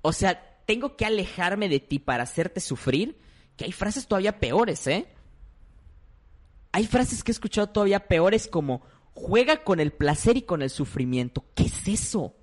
[0.00, 3.18] O sea, tengo que alejarme de ti para hacerte sufrir,
[3.58, 5.08] que hay frases todavía peores, ¿eh?
[6.72, 8.80] Hay frases que he escuchado todavía peores como,
[9.14, 11.44] juega con el placer y con el sufrimiento.
[11.54, 12.34] ¿Qué es eso?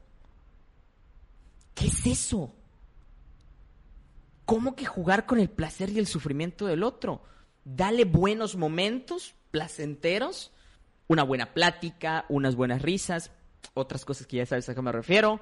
[1.74, 2.54] ¿Qué es eso?
[4.46, 7.22] ¿Cómo que jugar con el placer y el sufrimiento del otro?
[7.66, 10.52] Dale buenos momentos, placenteros,
[11.08, 13.32] una buena plática, unas buenas risas,
[13.74, 15.42] otras cosas que ya sabes a qué me refiero.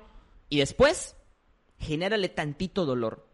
[0.49, 1.15] Y después,
[1.79, 3.27] genérale tantito dolor.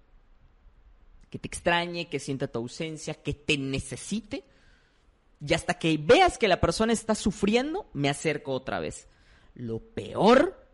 [1.30, 4.43] Que te extrañe, que sienta tu ausencia, que te necesite
[5.45, 9.08] y hasta que veas que la persona está sufriendo, me acerco otra vez.
[9.56, 10.67] Lo peor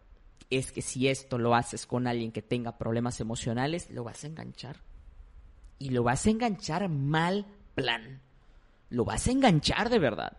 [0.49, 4.27] es que si esto lo haces con alguien que tenga problemas emocionales, lo vas a
[4.27, 4.81] enganchar.
[5.79, 8.21] Y lo vas a enganchar mal plan.
[8.89, 10.37] Lo vas a enganchar de verdad.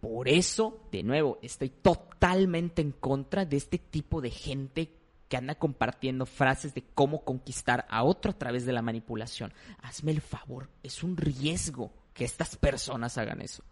[0.00, 4.92] Por eso, de nuevo, estoy totalmente en contra de este tipo de gente
[5.28, 9.52] que anda compartiendo frases de cómo conquistar a otro a través de la manipulación.
[9.82, 13.62] Hazme el favor, es un riesgo que estas personas hagan eso.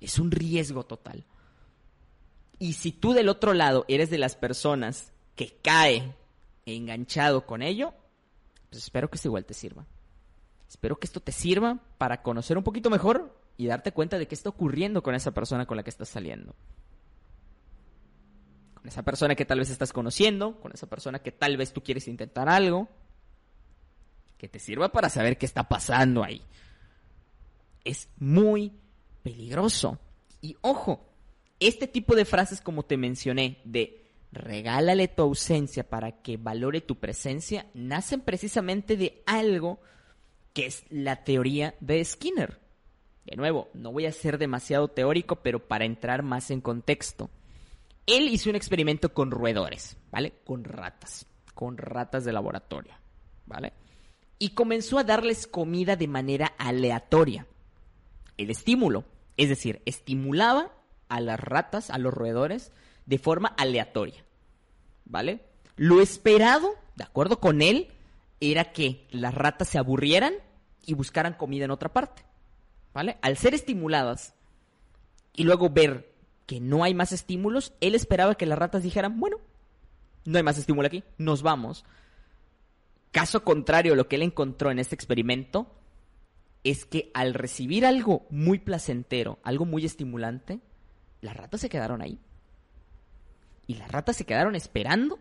[0.00, 1.26] Es un riesgo total.
[2.58, 6.14] Y si tú del otro lado eres de las personas que cae
[6.66, 7.92] enganchado con ello,
[8.70, 9.86] pues espero que esto igual te sirva.
[10.68, 14.34] Espero que esto te sirva para conocer un poquito mejor y darte cuenta de qué
[14.34, 16.54] está ocurriendo con esa persona con la que estás saliendo.
[18.74, 21.82] Con esa persona que tal vez estás conociendo, con esa persona que tal vez tú
[21.82, 22.88] quieres intentar algo,
[24.36, 26.44] que te sirva para saber qué está pasando ahí
[27.84, 28.72] es muy
[29.22, 29.98] peligroso.
[30.40, 31.06] Y ojo,
[31.60, 36.96] este tipo de frases como te mencioné, de regálale tu ausencia para que valore tu
[36.96, 39.80] presencia, nacen precisamente de algo
[40.52, 42.60] que es la teoría de Skinner.
[43.24, 47.30] De nuevo, no voy a ser demasiado teórico, pero para entrar más en contexto.
[48.06, 50.32] Él hizo un experimento con roedores, ¿vale?
[50.44, 52.94] Con ratas, con ratas de laboratorio,
[53.44, 53.74] ¿vale?
[54.38, 57.46] y comenzó a darles comida de manera aleatoria.
[58.38, 59.04] El estímulo,
[59.36, 60.72] es decir, estimulaba
[61.08, 62.72] a las ratas, a los roedores,
[63.04, 64.24] de forma aleatoria.
[65.04, 65.44] ¿Vale?
[65.76, 67.88] Lo esperado, de acuerdo con él,
[68.40, 70.34] era que las ratas se aburrieran
[70.84, 72.22] y buscaran comida en otra parte.
[72.94, 73.18] ¿Vale?
[73.22, 74.34] Al ser estimuladas
[75.34, 76.12] y luego ver
[76.46, 79.36] que no hay más estímulos, él esperaba que las ratas dijeran, bueno,
[80.24, 81.84] no hay más estímulo aquí, nos vamos.
[83.12, 85.77] Caso contrario, lo que él encontró en este experimento
[86.64, 90.60] es que al recibir algo muy placentero, algo muy estimulante,
[91.20, 92.18] las ratas se quedaron ahí.
[93.66, 95.18] Y las ratas se quedaron esperando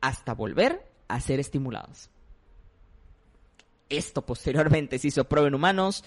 [0.00, 2.10] hasta volver a ser estimuladas.
[3.88, 6.04] Esto posteriormente se hizo prueba en humanos,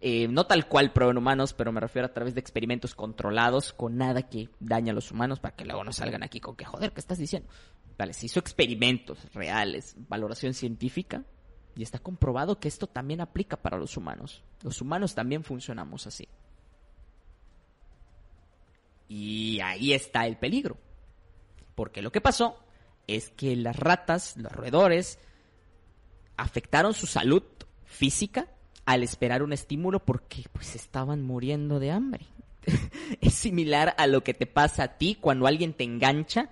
[0.00, 3.72] eh, no tal cual prueba en humanos, pero me refiero a través de experimentos controlados
[3.72, 6.64] con nada que dañe a los humanos para que luego no salgan aquí con que
[6.64, 7.48] joder, ¿qué estás diciendo?
[7.98, 11.22] Vale, se hizo experimentos reales, valoración científica,
[11.76, 14.42] y está comprobado que esto también aplica para los humanos.
[14.62, 16.28] Los humanos también funcionamos así.
[19.08, 20.76] Y ahí está el peligro.
[21.74, 22.62] Porque lo que pasó
[23.06, 25.18] es que las ratas, los roedores,
[26.36, 27.42] afectaron su salud
[27.84, 28.48] física
[28.86, 32.26] al esperar un estímulo porque pues estaban muriendo de hambre.
[33.20, 36.50] es similar a lo que te pasa a ti cuando alguien te engancha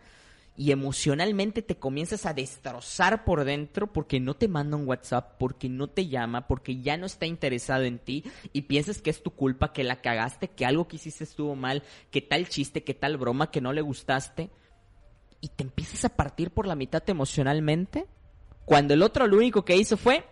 [0.59, 5.69] y emocionalmente te comienzas a destrozar por dentro porque no te manda un WhatsApp, porque
[5.69, 9.31] no te llama, porque ya no está interesado en ti y piensas que es tu
[9.31, 13.19] culpa, que la cagaste, que algo que hiciste estuvo mal, que tal chiste, que tal
[13.19, 14.51] broma, que no le gustaste
[15.41, 18.07] y te empiezas a partir por la mitad emocionalmente
[18.65, 20.25] cuando el otro lo único que hizo fue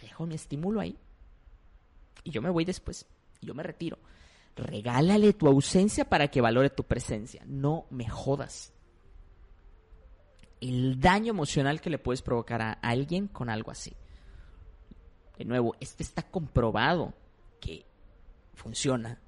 [0.00, 0.96] dejo mi estímulo ahí
[2.22, 3.06] y yo me voy después,
[3.40, 3.98] y yo me retiro.
[4.54, 7.42] Regálale tu ausencia para que valore tu presencia.
[7.44, 8.73] No me jodas
[10.68, 13.94] el daño emocional que le puedes provocar a alguien con algo así.
[15.36, 17.12] De nuevo, esto está comprobado
[17.60, 17.84] que
[18.54, 19.20] funciona,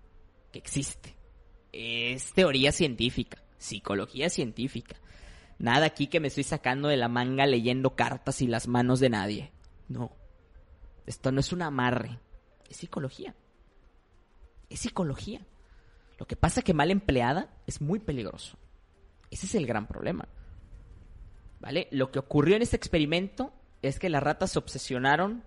[0.51, 1.15] que existe.
[1.73, 4.97] Es teoría científica, psicología científica.
[5.59, 9.11] Nada aquí que me estoy sacando de la manga leyendo cartas y las manos de
[9.11, 9.53] nadie.
[9.89, 10.13] No.
[11.07, 12.19] Esto no es un amarre.
[12.69, 13.35] Es psicología.
[14.71, 15.47] Es psicología.
[16.19, 18.57] Lo que pasa que mal empleada es muy peligroso.
[19.31, 20.29] Ese es el gran problema.
[21.61, 21.89] ¿Vale?
[21.91, 25.45] Lo que ocurrió en este experimento es que las ratas se obsesionaron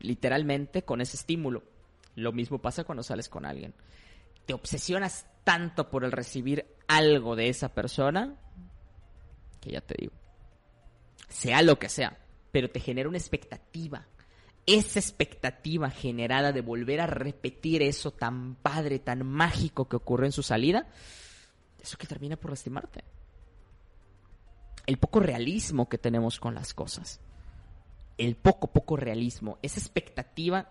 [0.00, 1.62] literalmente con ese estímulo.
[2.14, 3.74] Lo mismo pasa cuando sales con alguien.
[4.46, 8.36] Te obsesionas tanto por el recibir algo de esa persona
[9.60, 10.12] que ya te digo,
[11.28, 12.18] sea lo que sea,
[12.52, 14.06] pero te genera una expectativa.
[14.66, 20.32] Esa expectativa generada de volver a repetir eso tan padre, tan mágico que ocurrió en
[20.32, 20.86] su salida,
[21.82, 23.04] eso que termina por lastimarte
[24.86, 27.20] el poco realismo que tenemos con las cosas.
[28.18, 29.58] El poco, poco realismo.
[29.62, 30.70] Esa expectativa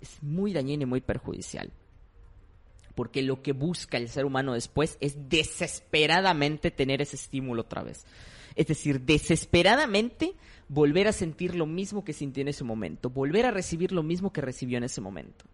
[0.00, 1.70] es muy dañina y muy perjudicial.
[2.94, 8.04] Porque lo que busca el ser humano después es desesperadamente tener ese estímulo otra vez.
[8.54, 10.34] Es decir, desesperadamente
[10.68, 14.32] volver a sentir lo mismo que sintió en ese momento, volver a recibir lo mismo
[14.32, 15.44] que recibió en ese momento.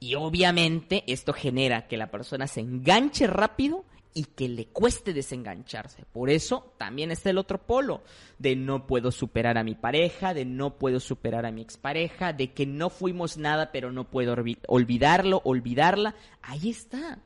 [0.00, 6.04] Y obviamente esto genera que la persona se enganche rápido y que le cueste desengancharse.
[6.12, 8.02] Por eso también está el otro polo
[8.38, 12.52] de no puedo superar a mi pareja, de no puedo superar a mi expareja, de
[12.52, 14.34] que no fuimos nada pero no puedo
[14.66, 16.14] olvidarlo, olvidarla.
[16.42, 17.18] Ahí está.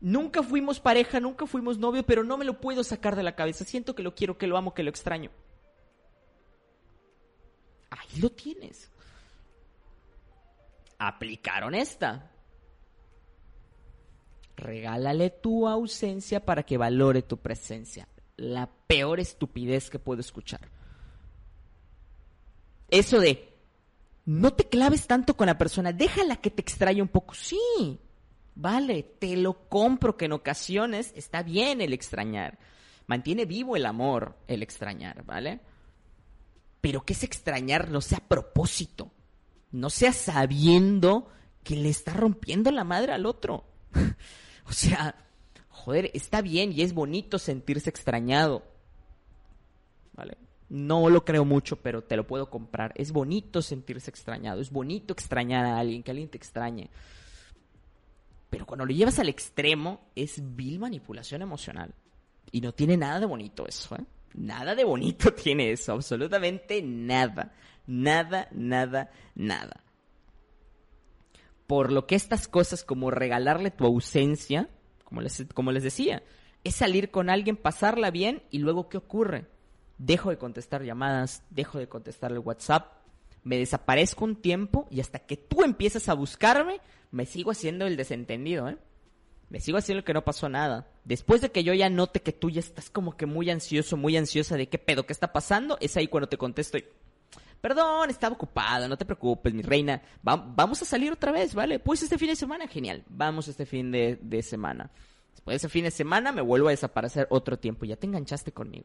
[0.00, 3.64] Nunca fuimos pareja, nunca fuimos novio, pero no me lo puedo sacar de la cabeza.
[3.64, 5.30] Siento que lo quiero, que lo amo, que lo extraño.
[7.90, 8.90] Ahí lo tienes.
[10.98, 12.30] Aplicaron esta
[14.56, 18.08] regálale tu ausencia para que valore tu presencia.
[18.36, 20.68] La peor estupidez que puedo escuchar.
[22.90, 23.52] Eso de,
[24.24, 27.34] no te claves tanto con la persona, déjala que te extrañe un poco.
[27.34, 28.00] Sí,
[28.54, 32.58] vale, te lo compro que en ocasiones está bien el extrañar.
[33.06, 35.60] Mantiene vivo el amor, el extrañar, ¿vale?
[36.80, 39.10] Pero que ese extrañar no sea a propósito,
[39.72, 41.28] no sea sabiendo
[41.62, 43.64] que le está rompiendo la madre al otro.
[44.66, 45.14] O sea,
[45.68, 48.62] joder, está bien y es bonito sentirse extrañado.
[50.14, 50.38] ¿Vale?
[50.68, 52.92] No lo creo mucho, pero te lo puedo comprar.
[52.96, 56.90] Es bonito sentirse extrañado, es bonito extrañar a alguien, que alguien te extrañe.
[58.50, 61.92] Pero cuando lo llevas al extremo, es vil manipulación emocional.
[62.52, 64.04] Y no tiene nada de bonito eso, ¿eh?
[64.34, 67.52] Nada de bonito tiene eso, absolutamente nada.
[67.86, 69.83] Nada, nada, nada.
[71.66, 74.68] Por lo que estas cosas como regalarle tu ausencia,
[75.04, 76.22] como les, como les decía,
[76.62, 79.46] es salir con alguien, pasarla bien y luego ¿qué ocurre?
[79.98, 82.92] dejo de contestar llamadas, dejo de contestar el WhatsApp,
[83.42, 87.96] me desaparezco un tiempo y hasta que tú empiezas a buscarme, me sigo haciendo el
[87.96, 88.78] desentendido, ¿eh?
[89.50, 90.88] Me sigo haciendo que no pasó nada.
[91.04, 94.16] Después de que yo ya note que tú ya estás como que muy ansioso, muy
[94.16, 96.84] ansiosa de qué pedo, qué está pasando, es ahí cuando te contesto y,
[97.64, 101.78] perdón, estaba ocupado, no te preocupes, mi reina, vamos a salir otra vez, ¿vale?
[101.78, 104.90] Pues este fin de semana, genial, vamos este fin de, de semana.
[105.30, 108.52] Después de ese fin de semana me vuelvo a desaparecer otro tiempo, ya te enganchaste
[108.52, 108.84] conmigo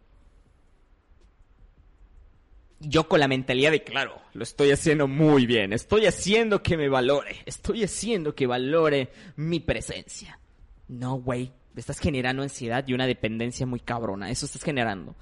[2.79, 6.87] yo con la mentalidad de, claro, lo estoy haciendo muy bien, estoy haciendo que me
[6.87, 10.39] valore, estoy haciendo que valore mi presencia.
[10.87, 15.17] No, güey, estás generando ansiedad y una dependencia muy cabrona, eso estás generando.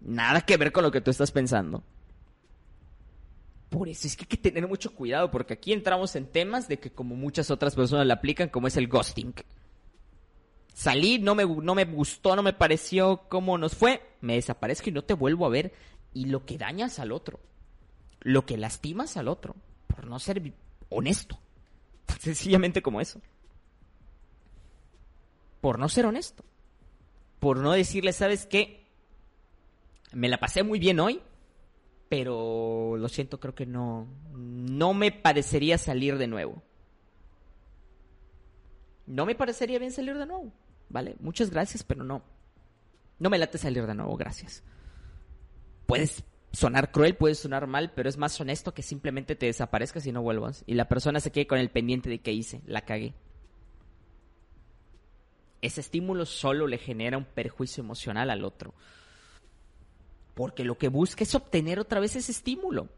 [0.00, 1.84] Nada que ver con lo que tú estás pensando.
[3.72, 6.78] Por eso es que hay que tener mucho cuidado, porque aquí entramos en temas de
[6.78, 9.32] que como muchas otras personas la aplican, como es el ghosting.
[10.74, 14.92] Salí, no me, no me gustó, no me pareció cómo nos fue, me desaparezco y
[14.92, 15.72] no te vuelvo a ver
[16.12, 17.40] y lo que dañas al otro,
[18.20, 19.56] lo que lastimas al otro,
[19.86, 20.52] por no ser
[20.90, 21.38] honesto.
[22.20, 23.22] Sencillamente como eso.
[25.62, 26.44] Por no ser honesto.
[27.40, 28.84] Por no decirle, ¿sabes qué?
[30.12, 31.22] Me la pasé muy bien hoy,
[32.12, 36.62] pero lo siento, creo que no, no me parecería salir de nuevo.
[39.06, 40.52] No me parecería bien salir de nuevo,
[40.90, 41.16] ¿vale?
[41.20, 42.22] Muchas gracias, pero no.
[43.18, 44.62] No me late salir de nuevo, gracias
[45.92, 50.12] puedes sonar cruel, puedes sonar mal, pero es más honesto que simplemente te desaparezcas y
[50.12, 50.64] no vuelvas.
[50.66, 53.12] Y la persona se quede con el pendiente de qué hice, la cagué.
[55.60, 58.74] Ese estímulo solo le genera un perjuicio emocional al otro.
[60.34, 62.88] Porque lo que busca es obtener otra vez ese estímulo.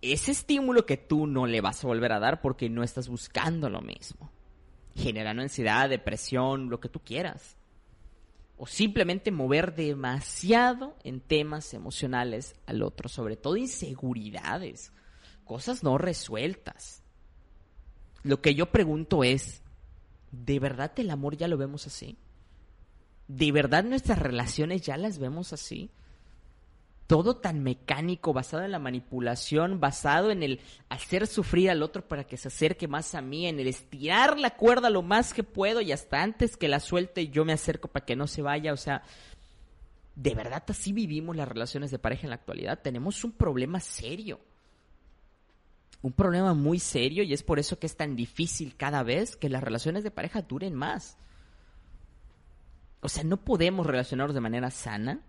[0.00, 3.68] Ese estímulo que tú no le vas a volver a dar porque no estás buscando
[3.68, 4.30] lo mismo.
[4.94, 7.56] Generando ansiedad, depresión, lo que tú quieras
[8.58, 14.92] o simplemente mover demasiado en temas emocionales al otro, sobre todo inseguridades,
[15.44, 17.02] cosas no resueltas.
[18.22, 19.62] Lo que yo pregunto es,
[20.32, 22.16] ¿de verdad el amor ya lo vemos así?
[23.28, 25.90] ¿De verdad nuestras relaciones ya las vemos así?
[27.06, 32.24] Todo tan mecánico, basado en la manipulación, basado en el hacer sufrir al otro para
[32.24, 35.80] que se acerque más a mí, en el estirar la cuerda lo más que puedo
[35.80, 38.76] y hasta antes que la suelte yo me acerco para que no se vaya, o
[38.76, 39.02] sea,
[40.16, 42.80] ¿de verdad así vivimos las relaciones de pareja en la actualidad?
[42.82, 44.40] Tenemos un problema serio.
[46.02, 49.48] Un problema muy serio y es por eso que es tan difícil cada vez que
[49.48, 51.16] las relaciones de pareja duren más.
[53.00, 55.20] O sea, no podemos relacionarnos de manera sana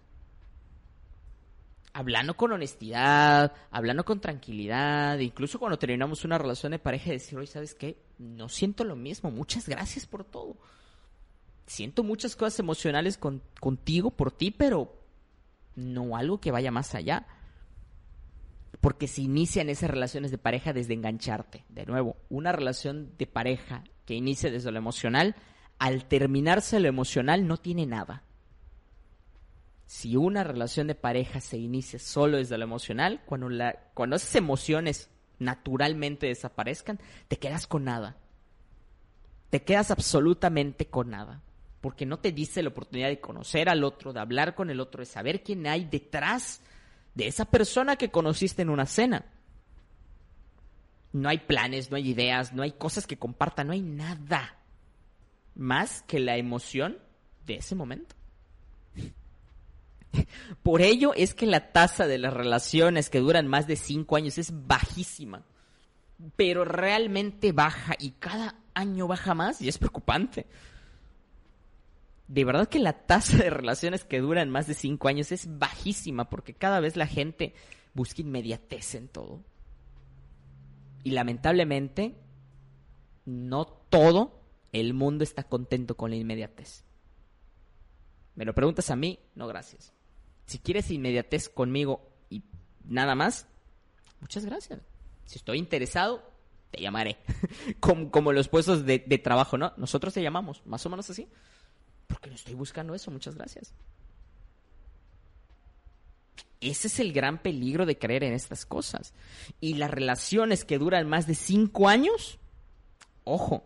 [1.97, 7.47] hablando con honestidad, hablando con tranquilidad, incluso cuando terminamos una relación de pareja, decir, oye,
[7.47, 7.97] ¿sabes qué?
[8.19, 10.57] No siento lo mismo, muchas gracias por todo.
[11.65, 14.93] Siento muchas cosas emocionales contigo, por ti, pero
[15.75, 17.25] no algo que vaya más allá.
[18.79, 21.65] Porque se inician esas relaciones de pareja desde engancharte.
[21.67, 25.35] De nuevo, una relación de pareja que inicia desde lo emocional,
[25.79, 28.21] al terminarse lo emocional no tiene nada
[29.87, 34.35] si una relación de pareja se inicia solo desde lo emocional, cuando, la, cuando esas
[34.35, 35.09] emociones
[35.39, 38.17] naturalmente desaparezcan, te quedas con nada.
[39.49, 41.41] Te quedas absolutamente con nada.
[41.79, 44.99] Porque no te dice la oportunidad de conocer al otro, de hablar con el otro,
[44.99, 46.59] de saber quién hay detrás
[47.15, 49.25] de esa persona que conociste en una cena.
[51.13, 54.57] No hay planes, no hay ideas, no hay cosas que compartan, no hay nada
[55.55, 56.97] más que la emoción
[57.45, 58.16] de ese momento.
[60.63, 64.37] Por ello es que la tasa de las relaciones que duran más de cinco años
[64.37, 65.43] es bajísima.
[66.35, 70.47] Pero realmente baja y cada año baja más y es preocupante.
[72.27, 76.29] De verdad que la tasa de relaciones que duran más de cinco años es bajísima
[76.29, 77.53] porque cada vez la gente
[77.93, 79.43] busca inmediatez en todo.
[81.03, 82.15] Y lamentablemente,
[83.25, 84.41] no todo
[84.73, 86.83] el mundo está contento con la inmediatez.
[88.35, 89.93] Me lo preguntas a mí, no gracias.
[90.47, 92.41] Si quieres inmediatez conmigo y
[92.85, 93.45] nada más,
[94.21, 94.79] muchas gracias.
[95.25, 96.23] Si estoy interesado,
[96.71, 97.17] te llamaré.
[97.79, 99.73] como, los puestos de, de, trabajo, ¿no?
[99.77, 101.27] Nosotros te llamamos, más o menos así.
[102.07, 103.73] Porque no estoy buscando eso, muchas gracias.
[106.61, 109.13] Ese es el gran peligro de creer en estas cosas.
[109.59, 112.39] Y las relaciones que duran más de cinco años,
[113.25, 113.63] ojo,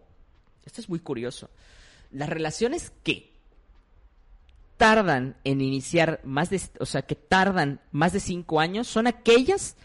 [0.65, 1.49] esto es muy curioso.
[2.11, 3.30] Las relaciones que
[4.81, 9.75] tardan en iniciar más de, o sea, que tardan más de cinco años son aquellas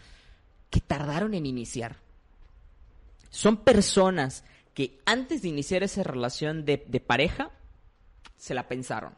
[0.71, 1.97] que tardaron en iniciar.
[3.29, 4.43] Son personas
[4.73, 7.51] que antes de iniciar esa relación de, de pareja,
[8.37, 9.13] se la pensaron.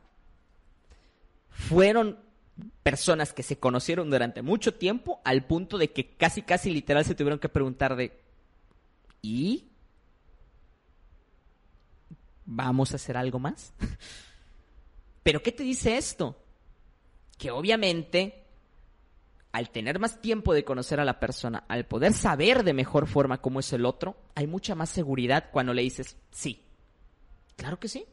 [1.50, 2.20] Fueron
[2.84, 7.16] personas que se conocieron durante mucho tiempo al punto de que casi, casi literal se
[7.16, 8.20] tuvieron que preguntar de,
[9.22, 9.70] ¿y?
[12.44, 13.74] ¿Vamos a hacer algo más?
[15.24, 16.42] Pero ¿qué te dice esto?
[17.38, 18.46] Que obviamente,
[19.52, 23.42] al tener más tiempo de conocer a la persona, al poder saber de mejor forma
[23.42, 26.66] cómo es el otro, hay mucha más seguridad cuando le dices, sí.
[27.56, 28.06] Claro que sí.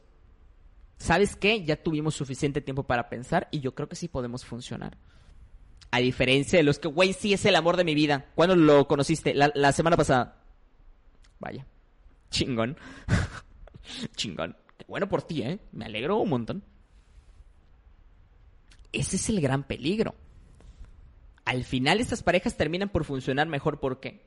[0.97, 1.63] ¿sabes qué?
[1.63, 4.97] Ya tuvimos suficiente tiempo para pensar y yo creo que sí podemos funcionar.
[5.91, 8.25] A diferencia de los que, güey, sí es el amor de mi vida.
[8.35, 9.33] ¿Cuándo lo conociste?
[9.33, 10.43] La, semana pasada.
[11.39, 11.65] Vaya.
[12.29, 12.77] Chingón.
[14.15, 14.57] Chingón.
[14.87, 15.59] Bueno por ti, ¿eh?
[15.71, 16.63] Me alegro un montón.
[18.91, 20.15] Ese es el gran peligro.
[21.45, 23.79] Al final estas parejas terminan por funcionar mejor.
[23.79, 24.25] ¿Por qué?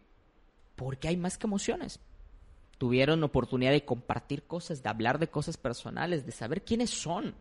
[0.76, 2.00] Porque hay más que emociones
[2.80, 7.34] tuvieron oportunidad de compartir cosas, de hablar de cosas personales, de saber quiénes son.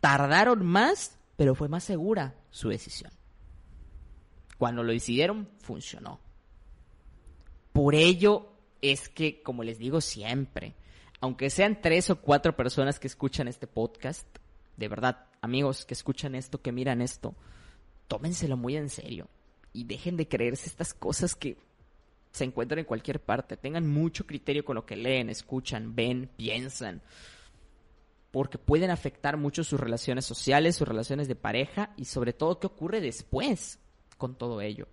[0.00, 3.12] Tardaron más, pero fue más segura su decisión.
[4.58, 6.18] Cuando lo decidieron, funcionó.
[7.72, 8.48] Por ello
[8.82, 10.74] es que, como les digo siempre,
[11.20, 14.26] aunque sean tres o cuatro personas que escuchan este podcast,
[14.76, 17.34] de verdad, amigos que escuchan esto, que miran esto,
[18.08, 19.28] tómenselo muy en serio
[19.72, 21.58] y dejen de creerse estas cosas que
[22.32, 23.56] se encuentran en cualquier parte.
[23.56, 27.02] Tengan mucho criterio con lo que leen, escuchan, ven, piensan.
[28.30, 32.66] Porque pueden afectar mucho sus relaciones sociales, sus relaciones de pareja y sobre todo qué
[32.66, 33.78] ocurre después
[34.18, 34.86] con todo ello.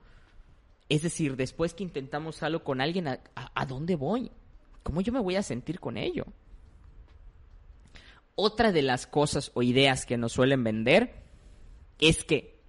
[0.89, 4.31] Es decir, después que intentamos algo con alguien, ¿a, dónde voy?
[4.83, 6.25] ¿Cómo yo me voy a sentir con ello?
[8.35, 11.23] Otra de las cosas o ideas que nos suelen vender
[11.99, 12.59] es que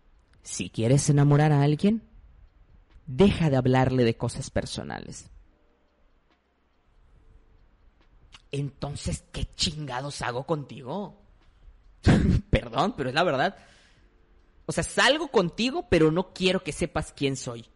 [0.43, 2.03] si quieres enamorar a alguien,
[3.07, 5.31] deja de hablarle de cosas personales.
[8.53, 11.19] Entonces, ¿qué chingados hago contigo?
[12.51, 13.57] Perdón, pero es la verdad.
[14.67, 17.67] O sea, salgo contigo, pero no quiero que sepas quién soy.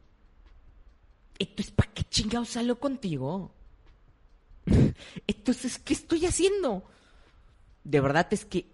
[1.39, 3.53] Entonces, ¿para qué chingados salgo contigo?
[5.27, 6.85] Entonces, ¿qué estoy haciendo?
[7.89, 8.71] De verdad es que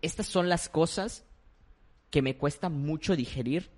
[0.00, 1.24] estas son las cosas
[2.10, 3.68] que me cuesta mucho digerir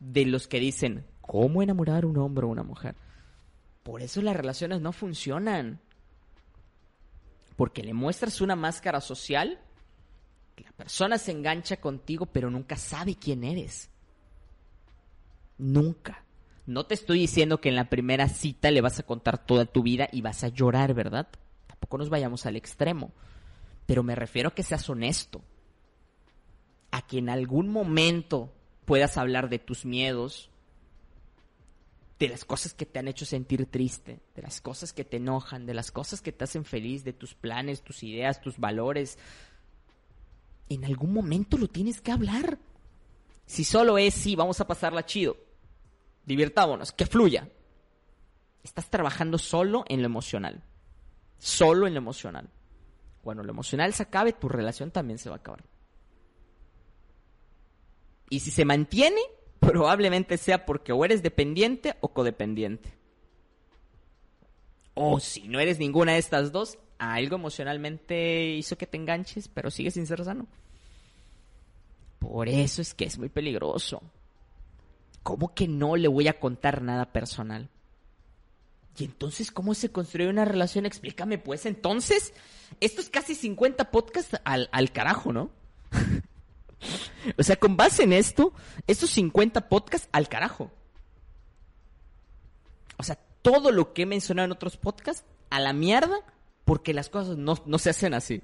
[0.00, 2.94] de los que dicen, ¿cómo enamorar un hombre o una mujer?
[3.82, 5.80] Por eso las relaciones no funcionan.
[7.56, 9.60] Porque le muestras una máscara social,
[10.56, 13.90] la persona se engancha contigo, pero nunca sabe quién eres.
[15.58, 16.24] Nunca.
[16.64, 19.82] No te estoy diciendo que en la primera cita le vas a contar toda tu
[19.82, 21.28] vida y vas a llorar, ¿verdad?
[21.78, 23.12] Tampoco nos vayamos al extremo.
[23.86, 25.42] Pero me refiero a que seas honesto.
[26.90, 28.52] A que en algún momento
[28.84, 30.50] puedas hablar de tus miedos,
[32.18, 35.66] de las cosas que te han hecho sentir triste, de las cosas que te enojan,
[35.66, 39.18] de las cosas que te hacen feliz, de tus planes, tus ideas, tus valores.
[40.68, 42.58] En algún momento lo tienes que hablar.
[43.44, 45.36] Si solo es, sí, vamos a pasarla chido,
[46.24, 47.48] divirtámonos, que fluya.
[48.64, 50.64] Estás trabajando solo en lo emocional.
[51.38, 52.48] Solo en lo emocional.
[53.22, 55.64] Cuando lo emocional se acabe, tu relación también se va a acabar.
[58.30, 59.20] Y si se mantiene,
[59.60, 62.96] probablemente sea porque o eres dependiente o codependiente.
[64.94, 69.70] O si no eres ninguna de estas dos, algo emocionalmente hizo que te enganches, pero
[69.70, 70.46] sigue sin ser sano.
[72.18, 74.02] Por eso es que es muy peligroso.
[75.22, 77.68] ¿Cómo que no le voy a contar nada personal?
[78.98, 80.86] Y entonces, ¿cómo se construye una relación?
[80.86, 81.66] Explícame, pues.
[81.66, 82.32] Entonces,
[82.80, 85.50] esto es casi 50 podcasts al, al carajo, ¿no?
[87.38, 88.52] O sea, con base en esto,
[88.86, 90.70] estos 50 podcasts al carajo.
[92.98, 96.16] O sea, todo lo que he mencionado en otros podcasts, a la mierda,
[96.64, 98.42] porque las cosas no, no se hacen así.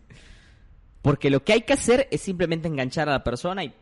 [1.03, 3.75] Porque lo que hay que hacer es simplemente enganchar a la persona y...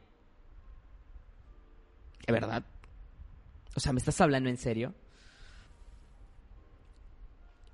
[2.26, 2.64] ¿De verdad?
[3.74, 4.94] O sea, ¿me estás hablando en serio?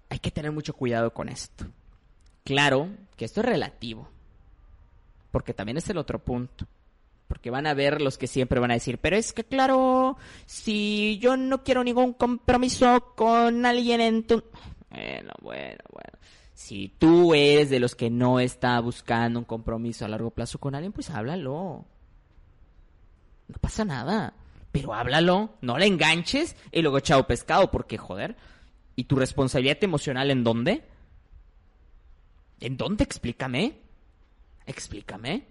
[0.09, 1.67] Hay que tener mucho cuidado con esto.
[2.45, 4.09] Claro que esto es relativo.
[5.31, 6.67] Porque también es el otro punto.
[7.29, 11.19] Porque van a ver los que siempre van a decir, pero es que claro, si
[11.21, 14.45] yo no quiero ningún compromiso con alguien en tu...
[14.91, 16.19] Bueno, bueno, bueno.
[16.55, 20.75] Si tú eres de los que no está buscando un compromiso a largo plazo con
[20.75, 21.85] alguien, pues háblalo.
[23.49, 24.35] No pasa nada.
[24.73, 28.37] Pero háblalo, no le enganches y luego chao pescado, porque joder.
[28.97, 30.83] ¿Y tu responsabilidad emocional en dónde?
[32.61, 33.05] ¿En dónde?
[33.05, 33.79] Explícame.
[34.67, 35.47] Explícame.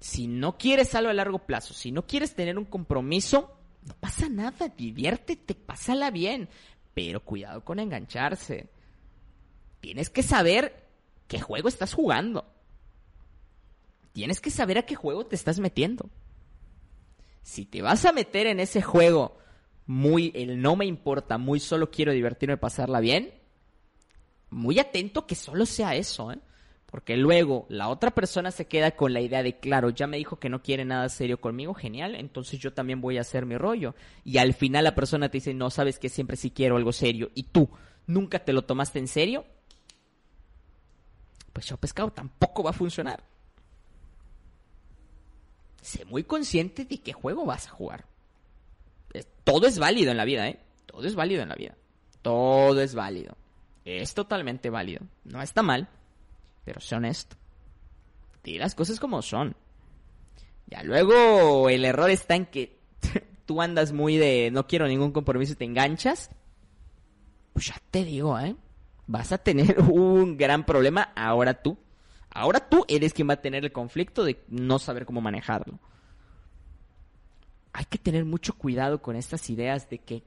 [0.00, 3.56] Si no quieres algo a largo plazo, si no quieres tener un compromiso,
[3.86, 6.48] no pasa nada, diviértete, pásala bien,
[6.94, 8.68] pero cuidado con engancharse.
[9.80, 10.88] Tienes que saber
[11.28, 12.44] qué juego estás jugando.
[14.12, 16.10] Tienes que saber a qué juego te estás metiendo.
[17.42, 19.38] Si te vas a meter en ese juego
[19.90, 23.34] muy, el no me importa, muy solo quiero divertirme, pasarla bien,
[24.48, 26.38] muy atento que solo sea eso, ¿eh?
[26.86, 30.38] Porque luego la otra persona se queda con la idea de, claro, ya me dijo
[30.38, 33.96] que no quiere nada serio conmigo, genial, entonces yo también voy a hacer mi rollo.
[34.24, 37.32] Y al final la persona te dice, no, sabes que siempre sí quiero algo serio.
[37.34, 37.68] Y tú
[38.06, 39.44] nunca te lo tomaste en serio.
[41.52, 43.24] Pues yo pescado tampoco va a funcionar.
[45.82, 48.04] Sé muy consciente de qué juego vas a jugar.
[49.44, 50.60] Todo es válido en la vida, ¿eh?
[50.86, 51.76] Todo es válido en la vida.
[52.22, 53.36] Todo es válido.
[53.84, 55.00] Es totalmente válido.
[55.24, 55.88] No está mal
[56.64, 57.36] pero sé honesto.
[58.42, 59.56] Di las cosas como son.
[60.66, 62.78] Ya luego el error está en que
[63.46, 66.30] tú andas muy de no quiero ningún compromiso y te enganchas.
[67.52, 68.54] Pues ya te digo, ¿eh?
[69.06, 71.76] Vas a tener un gran problema ahora tú.
[72.32, 75.80] Ahora tú eres quien va a tener el conflicto de no saber cómo manejarlo.
[77.72, 80.22] Hay que tener mucho cuidado con estas ideas de que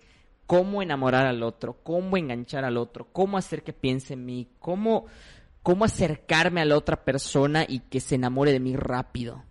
[0.48, 5.06] cómo enamorar al otro, cómo enganchar al otro, cómo hacer que piense en mí, cómo
[5.64, 9.44] cómo acercarme a la otra persona y que se enamore de mí rápido.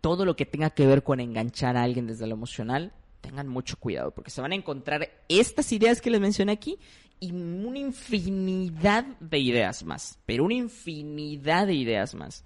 [0.00, 3.76] Todo lo que tenga que ver con enganchar a alguien desde lo emocional, tengan mucho
[3.76, 6.78] cuidado, porque se van a encontrar estas ideas que les mencioné aquí
[7.20, 12.44] y una infinidad de ideas más, pero una infinidad de ideas más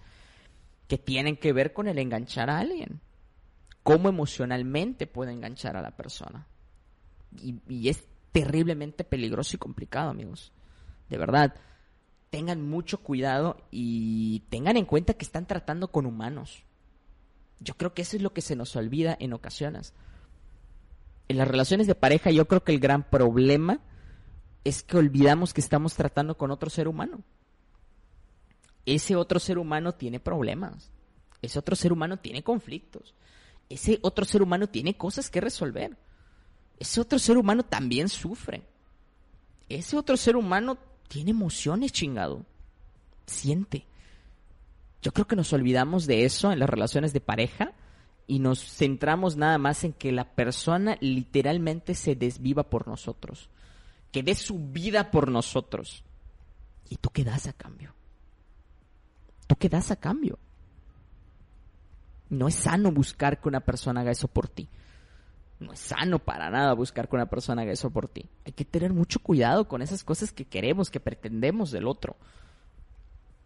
[0.88, 3.00] que tienen que ver con el enganchar a alguien.
[3.86, 6.46] Cómo emocionalmente puede enganchar a la persona.
[7.40, 10.52] Y, y es terriblemente peligroso y complicado, amigos.
[11.08, 11.54] De verdad
[12.30, 16.64] tengan mucho cuidado y tengan en cuenta que están tratando con humanos.
[17.60, 19.94] Yo creo que eso es lo que se nos olvida en ocasiones.
[21.28, 23.80] En las relaciones de pareja yo creo que el gran problema
[24.64, 27.22] es que olvidamos que estamos tratando con otro ser humano.
[28.84, 30.90] Ese otro ser humano tiene problemas.
[31.40, 33.14] Ese otro ser humano tiene conflictos.
[33.68, 35.96] Ese otro ser humano tiene cosas que resolver.
[36.78, 38.62] Ese otro ser humano también sufre.
[39.68, 42.44] Ese otro ser humano tiene emociones, chingado.
[43.26, 43.86] Siente.
[45.02, 47.72] Yo creo que nos olvidamos de eso en las relaciones de pareja
[48.26, 53.48] y nos centramos nada más en que la persona literalmente se desviva por nosotros,
[54.10, 56.02] que dé su vida por nosotros.
[56.88, 57.94] ¿Y tú qué das a cambio?
[59.46, 60.38] ¿Tú qué das a cambio?
[62.28, 64.68] No es sano buscar que una persona haga eso por ti.
[65.58, 68.26] No es sano para nada buscar que una persona haga eso por ti.
[68.44, 72.16] Hay que tener mucho cuidado con esas cosas que queremos, que pretendemos del otro.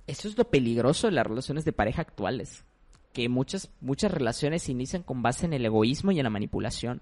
[0.06, 2.64] Eso es lo peligroso de las relaciones de pareja actuales.
[3.12, 7.00] Que muchas, muchas relaciones inician con base en el egoísmo y en la manipulación.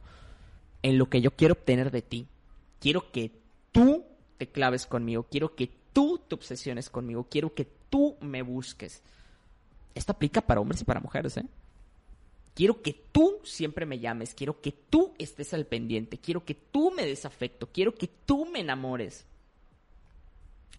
[0.82, 2.26] En lo que yo quiero obtener de ti.
[2.80, 3.32] Quiero que
[3.72, 4.04] tú
[4.36, 5.26] te claves conmigo.
[5.30, 7.28] Quiero que tú te obsesiones conmigo.
[7.30, 9.02] Quiero que tú me busques.
[9.94, 11.46] Esto aplica para hombres y para mujeres, ¿eh?
[12.58, 16.90] Quiero que tú siempre me llames, quiero que tú estés al pendiente, quiero que tú
[16.90, 19.26] me des afecto, quiero que tú me enamores.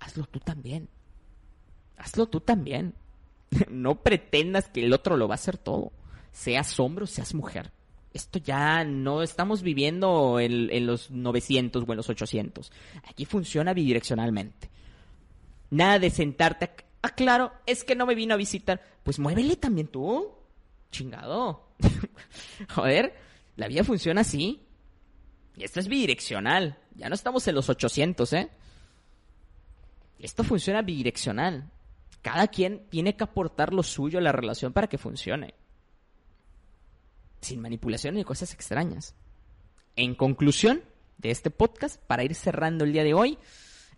[0.01, 0.89] Hazlo tú también.
[1.95, 2.95] Hazlo tú también.
[3.69, 5.93] No pretendas que el otro lo va a hacer todo.
[6.33, 7.71] Seas hombre o seas mujer.
[8.13, 12.73] Esto ya no estamos viviendo en, los 900 o en los 800.
[13.07, 14.69] Aquí funciona bidireccionalmente.
[15.69, 16.71] Nada de sentarte.
[17.01, 18.81] Ah, claro, es que no me vino a visitar.
[19.03, 20.38] Pues muévele también tú.
[20.91, 21.73] Chingado.
[22.75, 23.13] Joder,
[23.55, 24.65] la vida funciona así.
[25.55, 26.77] Y esto es bidireccional.
[26.95, 28.49] Ya no estamos en los 800, ¿eh?
[30.19, 31.69] Esto funciona bidireccional.
[32.21, 35.53] Cada quien tiene que aportar lo suyo a la relación para que funcione.
[37.41, 39.15] Sin manipulación ni cosas extrañas.
[39.95, 40.83] En conclusión
[41.17, 43.37] de este podcast, para ir cerrando el día de hoy,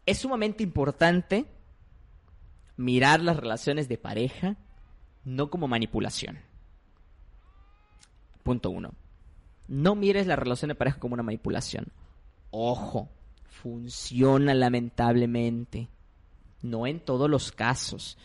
[0.06, 1.46] es sumamente importante
[2.78, 4.58] mirar las relaciones de pareja
[5.24, 6.51] no como manipulación
[8.44, 8.94] Punto uno.
[9.68, 11.88] No mires la relación de pareja como una manipulación.
[12.50, 13.10] Ojo,
[13.50, 15.88] funciona lamentablemente.
[16.62, 18.18] No en todos los casos,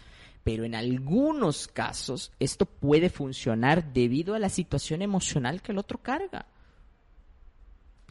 [0.44, 5.98] pero en algunos casos esto puede funcionar debido a la situación emocional que el otro
[5.98, 6.46] carga.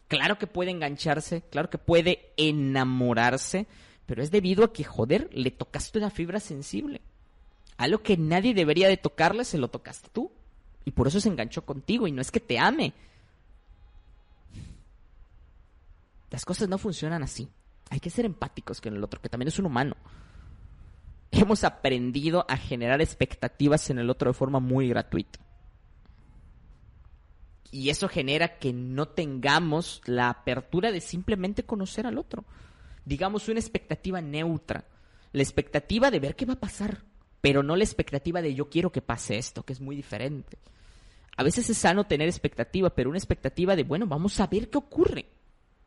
[0.07, 3.67] Claro que puede engancharse, claro que puede enamorarse,
[4.05, 7.01] pero es debido a que, joder, le tocaste una fibra sensible.
[7.77, 10.31] Algo que nadie debería de tocarle, se lo tocaste tú.
[10.85, 12.93] Y por eso se enganchó contigo y no es que te ame.
[16.29, 17.49] Las cosas no funcionan así.
[17.89, 19.95] Hay que ser empáticos con el otro, que también es un humano.
[21.31, 25.39] Hemos aprendido a generar expectativas en el otro de forma muy gratuita.
[27.71, 32.45] Y eso genera que no tengamos la apertura de simplemente conocer al otro.
[33.03, 34.85] Digamos una expectativa neutra.
[35.33, 37.03] La expectativa de ver qué va a pasar
[37.45, 40.57] pero no la expectativa de yo quiero que pase esto, que es muy diferente.
[41.37, 44.79] A veces es sano tener expectativa, pero una expectativa de, bueno, vamos a ver qué
[44.79, 45.27] ocurre.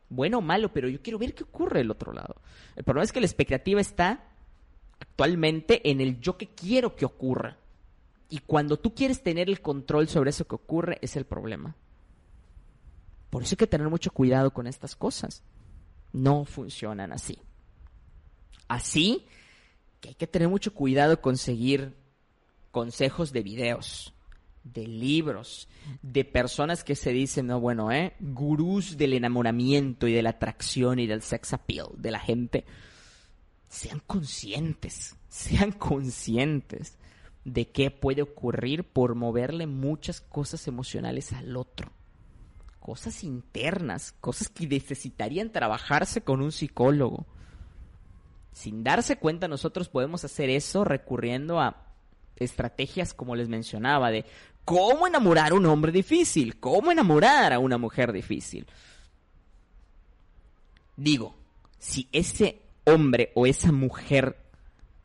[0.07, 2.37] Bueno o malo, pero yo quiero ver qué ocurre del otro lado.
[2.77, 4.23] El problema es que la expectativa está
[5.01, 7.57] actualmente en el yo que quiero que ocurra.
[8.29, 11.75] Y cuando tú quieres tener el control sobre eso que ocurre, es el problema.
[13.29, 15.43] Por eso hay que tener mucho cuidado con estas cosas.
[16.13, 17.37] No funcionan así.
[18.69, 19.25] Así
[20.01, 21.95] que hay que tener mucho cuidado con seguir
[22.71, 24.13] consejos de videos,
[24.63, 25.67] de libros,
[26.01, 28.13] de personas que se dicen, no, bueno, ¿eh?
[28.19, 32.65] Gurús del enamoramiento y de la atracción y del sex appeal de la gente.
[33.67, 36.97] Sean conscientes, sean conscientes
[37.45, 41.91] de qué puede ocurrir por moverle muchas cosas emocionales al otro.
[42.79, 47.27] Cosas internas, cosas que necesitarían trabajarse con un psicólogo.
[48.59, 51.77] Sin darse cuenta nosotros podemos hacer eso recurriendo a
[52.35, 54.25] estrategias como les mencionaba de
[54.65, 58.67] cómo enamorar a un hombre difícil, cómo enamorar a una mujer difícil.
[60.97, 61.37] Digo,
[61.77, 64.35] si ese hombre o esa mujer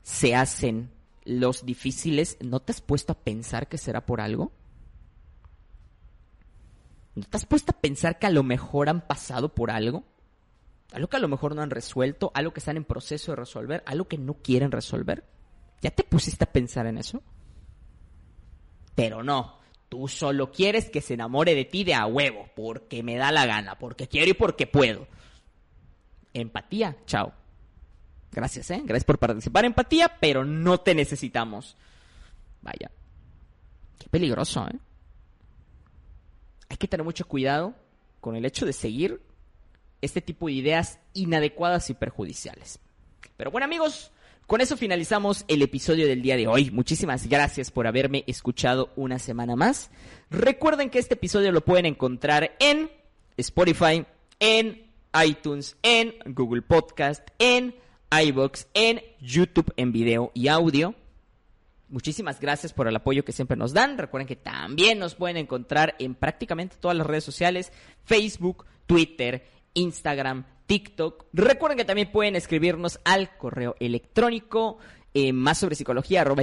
[0.02, 0.90] se hacen
[1.24, 4.50] los difíciles, ¿no te has puesto a pensar que será por algo?
[7.14, 10.02] ¿No te has puesto a pensar que a lo mejor han pasado por algo?
[10.94, 13.82] Algo que a lo mejor no han resuelto, algo que están en proceso de resolver,
[13.84, 15.24] algo que no quieren resolver.
[15.82, 17.20] ¿Ya te pusiste a pensar en eso?
[18.94, 23.16] Pero no, tú solo quieres que se enamore de ti de a huevo, porque me
[23.16, 25.08] da la gana, porque quiero y porque puedo.
[26.32, 27.32] Empatía, chao.
[28.30, 28.80] Gracias, ¿eh?
[28.84, 29.64] Gracias por participar.
[29.64, 31.76] Empatía, pero no te necesitamos.
[32.62, 32.92] Vaya.
[33.98, 34.78] Qué peligroso, ¿eh?
[36.68, 37.74] Hay que tener mucho cuidado
[38.20, 39.33] con el hecho de seguir
[40.04, 42.78] este tipo de ideas inadecuadas y perjudiciales.
[43.36, 44.12] Pero bueno, amigos,
[44.46, 46.70] con eso finalizamos el episodio del día de hoy.
[46.70, 49.90] Muchísimas gracias por haberme escuchado una semana más.
[50.30, 52.90] Recuerden que este episodio lo pueden encontrar en
[53.36, 54.04] Spotify,
[54.40, 54.90] en
[55.26, 57.74] iTunes, en Google Podcast, en
[58.10, 60.94] iBox, en YouTube en video y audio.
[61.88, 63.98] Muchísimas gracias por el apoyo que siempre nos dan.
[63.98, 67.72] Recuerden que también nos pueden encontrar en prácticamente todas las redes sociales,
[68.04, 71.26] Facebook, Twitter, Instagram, TikTok.
[71.32, 74.78] Recuerden que también pueden escribirnos al correo electrónico
[75.16, 76.42] eh, más sobre psicología arroba.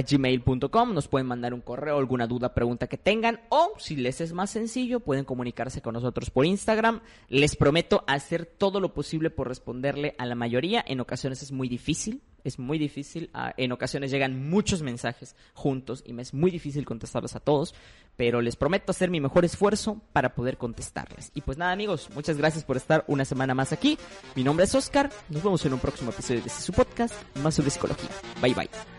[0.92, 3.40] Nos pueden mandar un correo, alguna duda, pregunta que tengan.
[3.50, 7.00] O si les es más sencillo, pueden comunicarse con nosotros por Instagram.
[7.28, 10.82] Les prometo hacer todo lo posible por responderle a la mayoría.
[10.86, 12.22] En ocasiones es muy difícil.
[12.44, 13.30] Es muy difícil.
[13.34, 17.74] Ah, en ocasiones llegan muchos mensajes juntos y me es muy difícil contestarlos a todos.
[18.16, 21.30] Pero les prometo hacer mi mejor esfuerzo para poder contestarles.
[21.34, 23.98] Y pues nada, amigos, muchas gracias por estar una semana más aquí.
[24.34, 25.10] Mi nombre es Oscar.
[25.28, 28.10] Nos vemos en un próximo episodio de su podcast, Más sobre psicología.
[28.40, 28.91] Bye bye.